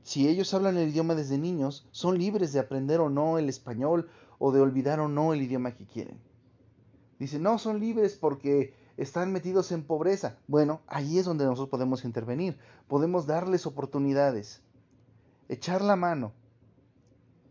Si 0.03 0.27
ellos 0.27 0.53
hablan 0.53 0.77
el 0.77 0.89
idioma 0.89 1.13
desde 1.13 1.37
niños, 1.37 1.87
son 1.91 2.17
libres 2.17 2.53
de 2.53 2.59
aprender 2.59 3.01
o 3.01 3.09
no 3.09 3.37
el 3.37 3.49
español 3.49 4.09
o 4.39 4.51
de 4.51 4.61
olvidar 4.61 4.99
o 5.01 5.09
no 5.09 5.33
el 5.33 5.41
idioma 5.41 5.75
que 5.75 5.85
quieren. 5.85 6.17
Dicen, 7.19 7.43
no, 7.43 7.59
son 7.59 7.79
libres 7.79 8.15
porque 8.15 8.73
están 8.97 9.31
metidos 9.33 9.71
en 9.73 9.83
pobreza. 9.83 10.37
Bueno, 10.47 10.81
ahí 10.87 11.19
es 11.19 11.25
donde 11.25 11.45
nosotros 11.45 11.69
podemos 11.69 12.05
intervenir. 12.05 12.57
Podemos 12.87 13.27
darles 13.27 13.65
oportunidades, 13.65 14.61
echar 15.49 15.81
la 15.81 15.97
mano. 15.97 16.31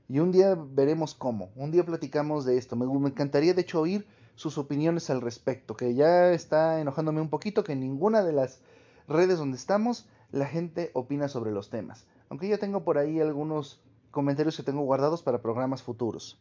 Y 0.08 0.18
un 0.18 0.32
día 0.32 0.56
veremos 0.56 1.14
cómo. 1.14 1.50
Un 1.56 1.70
día 1.70 1.84
platicamos 1.84 2.44
de 2.44 2.56
esto. 2.56 2.74
Me, 2.74 2.86
encantaría, 3.08 3.54
de 3.54 3.60
hecho, 3.60 3.80
oír 3.80 4.06
sus 4.40 4.56
opiniones 4.56 5.10
al 5.10 5.20
respecto. 5.20 5.76
Que 5.76 5.94
ya 5.94 6.32
está 6.32 6.80
enojándome 6.80 7.20
un 7.20 7.28
poquito 7.28 7.62
que 7.62 7.72
en 7.72 7.80
ninguna 7.80 8.22
de 8.22 8.32
las 8.32 8.62
redes 9.06 9.38
donde 9.38 9.58
estamos 9.58 10.08
la 10.32 10.46
gente 10.46 10.90
opina 10.94 11.28
sobre 11.28 11.52
los 11.52 11.68
temas. 11.68 12.06
Aunque 12.30 12.48
ya 12.48 12.56
tengo 12.56 12.82
por 12.82 12.96
ahí 12.96 13.20
algunos 13.20 13.82
comentarios 14.10 14.56
que 14.56 14.62
tengo 14.62 14.80
guardados 14.82 15.22
para 15.22 15.42
programas 15.42 15.82
futuros. 15.82 16.40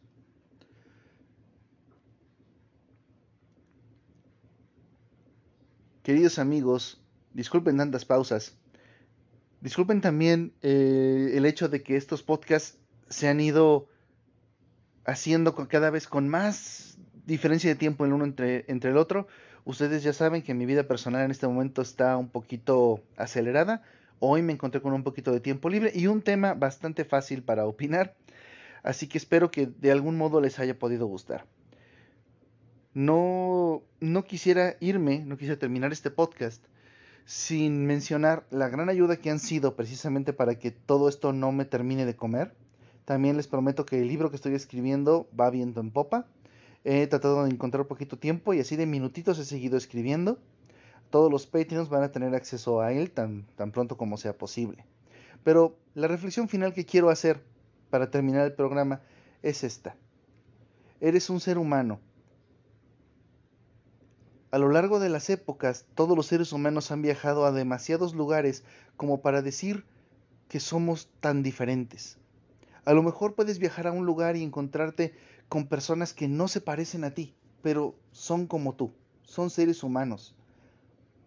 Queridos 6.02 6.38
amigos, 6.38 7.02
disculpen 7.34 7.76
tantas 7.76 8.06
pausas. 8.06 8.56
Disculpen 9.60 10.00
también 10.00 10.54
eh, 10.62 11.32
el 11.34 11.44
hecho 11.44 11.68
de 11.68 11.82
que 11.82 11.96
estos 11.96 12.22
podcasts 12.22 12.78
se 13.10 13.28
han 13.28 13.40
ido 13.40 13.88
haciendo 15.04 15.54
cada 15.54 15.90
vez 15.90 16.06
con 16.06 16.28
más 16.28 16.89
diferencia 17.30 17.70
de 17.70 17.76
tiempo 17.76 18.04
el 18.04 18.12
uno 18.12 18.24
entre, 18.24 18.64
el 18.66 18.96
otro. 18.96 19.26
Ustedes 19.64 20.02
ya 20.02 20.12
saben 20.12 20.42
que 20.42 20.52
mi 20.52 20.66
vida 20.66 20.84
personal 20.88 21.24
en 21.24 21.30
este 21.30 21.46
momento 21.46 21.80
está 21.80 22.16
un 22.16 22.28
poquito 22.28 23.02
acelerada. 23.16 23.82
Hoy 24.18 24.42
me 24.42 24.52
encontré 24.52 24.82
con 24.82 24.92
un 24.92 25.04
poquito 25.04 25.32
de 25.32 25.40
tiempo 25.40 25.68
libre 25.68 25.92
y 25.94 26.08
un 26.08 26.22
tema 26.22 26.54
bastante 26.54 27.04
fácil 27.04 27.42
para 27.42 27.66
opinar. 27.66 28.16
Así 28.82 29.06
que 29.06 29.18
espero 29.18 29.50
que 29.50 29.66
de 29.66 29.92
algún 29.92 30.16
modo 30.16 30.40
les 30.40 30.58
haya 30.58 30.78
podido 30.78 31.06
gustar. 31.06 31.46
No, 32.94 33.82
no 34.00 34.24
quisiera 34.24 34.76
irme, 34.80 35.20
no 35.20 35.36
quisiera 35.36 35.58
terminar 35.58 35.92
este 35.92 36.10
podcast 36.10 36.64
sin 37.24 37.86
mencionar 37.86 38.44
la 38.50 38.68
gran 38.68 38.88
ayuda 38.88 39.16
que 39.16 39.30
han 39.30 39.38
sido 39.38 39.76
precisamente 39.76 40.32
para 40.32 40.58
que 40.58 40.72
todo 40.72 41.08
esto 41.08 41.32
no 41.32 41.52
me 41.52 41.64
termine 41.64 42.04
de 42.04 42.16
comer. 42.16 42.56
También 43.04 43.36
les 43.36 43.46
prometo 43.46 43.86
que 43.86 44.00
el 44.00 44.08
libro 44.08 44.30
que 44.30 44.36
estoy 44.36 44.54
escribiendo 44.54 45.28
va 45.38 45.50
viento 45.50 45.80
en 45.80 45.92
popa. 45.92 46.26
He 46.84 47.06
tratado 47.06 47.44
de 47.44 47.50
encontrar 47.50 47.86
poquito 47.86 48.18
tiempo 48.18 48.54
y 48.54 48.60
así 48.60 48.76
de 48.76 48.86
minutitos 48.86 49.38
he 49.38 49.44
seguido 49.44 49.76
escribiendo. 49.76 50.38
Todos 51.10 51.30
los 51.30 51.46
Patreons 51.46 51.88
van 51.88 52.02
a 52.02 52.12
tener 52.12 52.34
acceso 52.34 52.80
a 52.80 52.92
él 52.92 53.10
tan, 53.10 53.46
tan 53.56 53.72
pronto 53.72 53.96
como 53.96 54.16
sea 54.16 54.36
posible. 54.36 54.84
Pero 55.44 55.76
la 55.94 56.08
reflexión 56.08 56.48
final 56.48 56.72
que 56.72 56.86
quiero 56.86 57.10
hacer 57.10 57.42
para 57.90 58.10
terminar 58.10 58.46
el 58.46 58.54
programa 58.54 59.00
es 59.42 59.64
esta. 59.64 59.96
Eres 61.00 61.30
un 61.30 61.40
ser 61.40 61.58
humano 61.58 62.00
a 64.52 64.58
lo 64.58 64.68
largo 64.68 64.98
de 64.98 65.08
las 65.08 65.30
épocas, 65.30 65.86
todos 65.94 66.16
los 66.16 66.26
seres 66.26 66.52
humanos 66.52 66.90
han 66.90 67.02
viajado 67.02 67.44
a 67.44 67.52
demasiados 67.52 68.14
lugares 68.14 68.64
como 68.96 69.20
para 69.20 69.42
decir 69.42 69.84
que 70.48 70.58
somos 70.58 71.08
tan 71.20 71.44
diferentes. 71.44 72.18
A 72.84 72.92
lo 72.92 73.04
mejor 73.04 73.36
puedes 73.36 73.60
viajar 73.60 73.86
a 73.86 73.92
un 73.92 74.06
lugar 74.06 74.36
y 74.36 74.42
encontrarte 74.42 75.14
con 75.50 75.66
personas 75.66 76.14
que 76.14 76.28
no 76.28 76.48
se 76.48 76.62
parecen 76.62 77.04
a 77.04 77.10
ti, 77.10 77.34
pero 77.60 77.94
son 78.10 78.46
como 78.46 78.74
tú, 78.74 78.94
son 79.22 79.50
seres 79.50 79.82
humanos. 79.82 80.34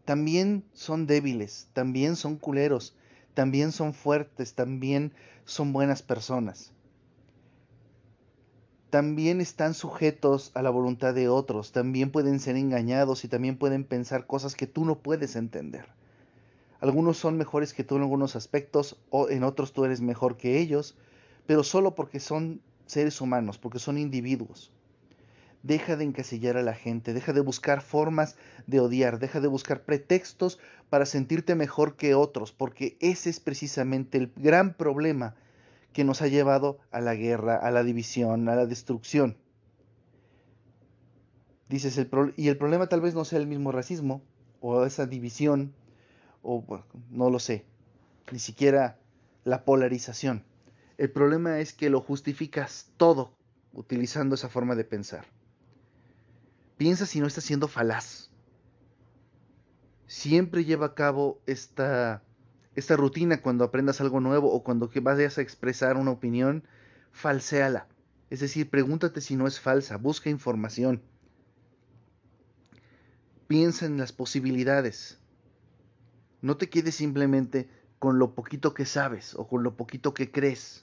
También 0.05 0.65
son 0.73 1.05
débiles, 1.05 1.69
también 1.73 2.15
son 2.15 2.37
culeros, 2.37 2.95
también 3.35 3.71
son 3.71 3.93
fuertes, 3.93 4.55
también 4.55 5.13
son 5.45 5.73
buenas 5.73 6.01
personas 6.01 6.73
también 8.93 9.41
están 9.41 9.73
sujetos 9.73 10.51
a 10.53 10.61
la 10.61 10.69
voluntad 10.69 11.15
de 11.15 11.27
otros, 11.27 11.71
también 11.71 12.11
pueden 12.11 12.39
ser 12.39 12.57
engañados 12.57 13.23
y 13.23 13.27
también 13.27 13.57
pueden 13.57 13.85
pensar 13.85 14.27
cosas 14.27 14.53
que 14.53 14.67
tú 14.67 14.85
no 14.85 14.99
puedes 14.99 15.35
entender. 15.35 15.87
Algunos 16.79 17.17
son 17.17 17.35
mejores 17.35 17.73
que 17.73 17.83
tú 17.83 17.95
en 17.95 18.03
algunos 18.03 18.35
aspectos 18.35 18.99
o 19.09 19.29
en 19.29 19.43
otros 19.43 19.73
tú 19.73 19.83
eres 19.83 19.99
mejor 19.99 20.37
que 20.37 20.59
ellos, 20.59 20.95
pero 21.47 21.63
solo 21.63 21.95
porque 21.95 22.19
son 22.19 22.61
seres 22.85 23.21
humanos, 23.21 23.57
porque 23.57 23.79
son 23.79 23.97
individuos. 23.97 24.71
Deja 25.63 25.95
de 25.95 26.03
encasillar 26.03 26.57
a 26.57 26.61
la 26.61 26.73
gente, 26.73 27.13
deja 27.13 27.31
de 27.31 27.39
buscar 27.39 27.81
formas 27.81 28.35
de 28.67 28.81
odiar, 28.81 29.19
deja 29.19 29.39
de 29.39 29.47
buscar 29.47 29.83
pretextos 29.83 30.59
para 30.89 31.05
sentirte 31.05 31.55
mejor 31.55 31.95
que 31.95 32.15
otros, 32.15 32.51
porque 32.51 32.97
ese 32.99 33.29
es 33.29 33.39
precisamente 33.39 34.17
el 34.17 34.31
gran 34.35 34.73
problema 34.73 35.35
que 35.93 36.03
nos 36.03 36.21
ha 36.21 36.27
llevado 36.27 36.79
a 36.91 36.99
la 36.99 37.15
guerra, 37.15 37.55
a 37.55 37.71
la 37.71 37.83
división, 37.83 38.49
a 38.49 38.55
la 38.55 38.65
destrucción. 38.65 39.37
Dices, 41.69 41.97
el 41.97 42.09
y 42.35 42.49
el 42.49 42.57
problema 42.57 42.87
tal 42.87 43.01
vez 43.01 43.15
no 43.15 43.23
sea 43.23 43.39
el 43.39 43.47
mismo 43.47 43.71
racismo 43.71 44.21
o 44.59 44.85
esa 44.85 45.05
división, 45.05 45.73
o 46.41 46.63
no 47.09 47.29
lo 47.29 47.39
sé, 47.39 47.65
ni 48.31 48.39
siquiera 48.39 48.97
la 49.43 49.63
polarización. 49.63 50.43
El 50.97 51.11
problema 51.11 51.59
es 51.59 51.73
que 51.73 51.89
lo 51.89 52.01
justificas 52.01 52.91
todo 52.97 53.35
utilizando 53.71 54.35
esa 54.35 54.49
forma 54.49 54.75
de 54.75 54.83
pensar. 54.83 55.25
Piensa 56.77 57.05
si 57.05 57.19
no 57.19 57.27
estás 57.27 57.43
siendo 57.43 57.67
falaz. 57.67 58.29
Siempre 60.05 60.65
lleva 60.65 60.87
a 60.87 60.95
cabo 60.95 61.41
esta 61.45 62.23
esta 62.75 62.95
rutina 62.95 63.41
cuando 63.41 63.63
aprendas 63.63 64.01
algo 64.01 64.19
nuevo 64.19 64.51
o 64.51 64.63
cuando 64.63 64.89
vayas 65.01 65.37
a 65.37 65.41
expresar 65.41 65.97
una 65.97 66.11
opinión, 66.11 66.63
falséala. 67.11 67.87
Es 68.29 68.39
decir, 68.39 68.69
pregúntate 68.69 69.21
si 69.21 69.35
no 69.35 69.45
es 69.47 69.59
falsa, 69.59 69.97
busca 69.97 70.29
información. 70.29 71.01
Piensa 73.47 73.85
en 73.85 73.97
las 73.97 74.11
posibilidades. 74.11 75.19
No 76.41 76.57
te 76.57 76.69
quedes 76.69 76.95
simplemente 76.95 77.69
con 77.99 78.17
lo 78.17 78.33
poquito 78.33 78.73
que 78.73 78.85
sabes 78.85 79.35
o 79.35 79.47
con 79.47 79.61
lo 79.61 79.75
poquito 79.77 80.13
que 80.13 80.31
crees. 80.31 80.82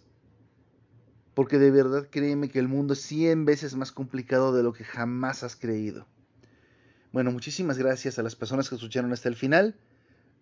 Porque 1.40 1.58
de 1.58 1.70
verdad 1.70 2.06
créeme 2.10 2.50
que 2.50 2.58
el 2.58 2.68
mundo 2.68 2.92
es 2.92 3.00
100 3.00 3.46
veces 3.46 3.74
más 3.74 3.92
complicado 3.92 4.54
de 4.54 4.62
lo 4.62 4.74
que 4.74 4.84
jamás 4.84 5.42
has 5.42 5.56
creído. 5.56 6.06
Bueno, 7.12 7.32
muchísimas 7.32 7.78
gracias 7.78 8.18
a 8.18 8.22
las 8.22 8.36
personas 8.36 8.68
que 8.68 8.74
escucharon 8.74 9.10
hasta 9.14 9.30
el 9.30 9.36
final. 9.36 9.74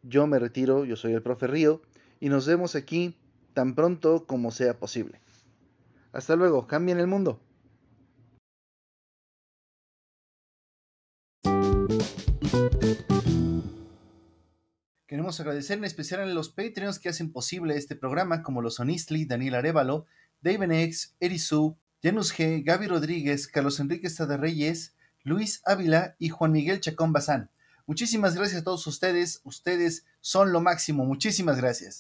Yo 0.03 0.27
me 0.27 0.41
retiro, 0.41 0.85
yo 0.85 0.97
soy 0.97 1.13
el 1.13 1.23
profe 1.23 1.47
Río, 1.47 1.83
y 2.19 2.31
nos 2.31 2.49
vemos 2.49 2.75
aquí 2.75 3.17
tan 3.55 3.77
pronto 3.77 4.27
como 4.27 4.51
sea 4.51 4.77
posible. 4.81 5.21
Hasta 6.11 6.35
luego, 6.35 6.67
cambien 6.67 6.99
el 6.99 7.07
mundo. 7.07 7.41
Queremos 15.07 15.39
agradecer 15.39 15.79
en 15.79 15.85
especial 15.85 16.23
a 16.23 16.27
los 16.27 16.49
Patreons 16.51 16.99
que 16.99 17.09
hacen 17.09 17.31
posible 17.31 17.77
este 17.77 17.95
programa, 17.95 18.43
como 18.43 18.63
los 18.63 18.75
Sonistli, 18.75 19.27
Daniel 19.27 19.55
Arevalo, 19.55 20.07
David 20.41 20.73
X, 20.73 21.15
Erisu, 21.21 21.77
Janus 22.03 22.33
G, 22.33 22.63
Gaby 22.65 22.87
Rodríguez, 22.87 23.49
Carlos 23.49 23.81
Enrique 23.81 24.09
Reyes, 24.09 24.95
Luis 25.25 25.61
Ávila 25.65 26.15
y 26.19 26.29
Juan 26.29 26.53
Miguel 26.53 26.81
Chacón 26.81 27.13
Bazán. 27.13 27.51
Muchísimas 27.87 28.35
gracias 28.35 28.61
a 28.61 28.65
todos 28.65 28.87
ustedes. 28.87 29.41
Ustedes 29.45 30.05
son 30.21 30.53
lo 30.53 30.61
máximo. 30.61 31.05
Muchísimas 31.05 31.57
gracias. 31.57 31.97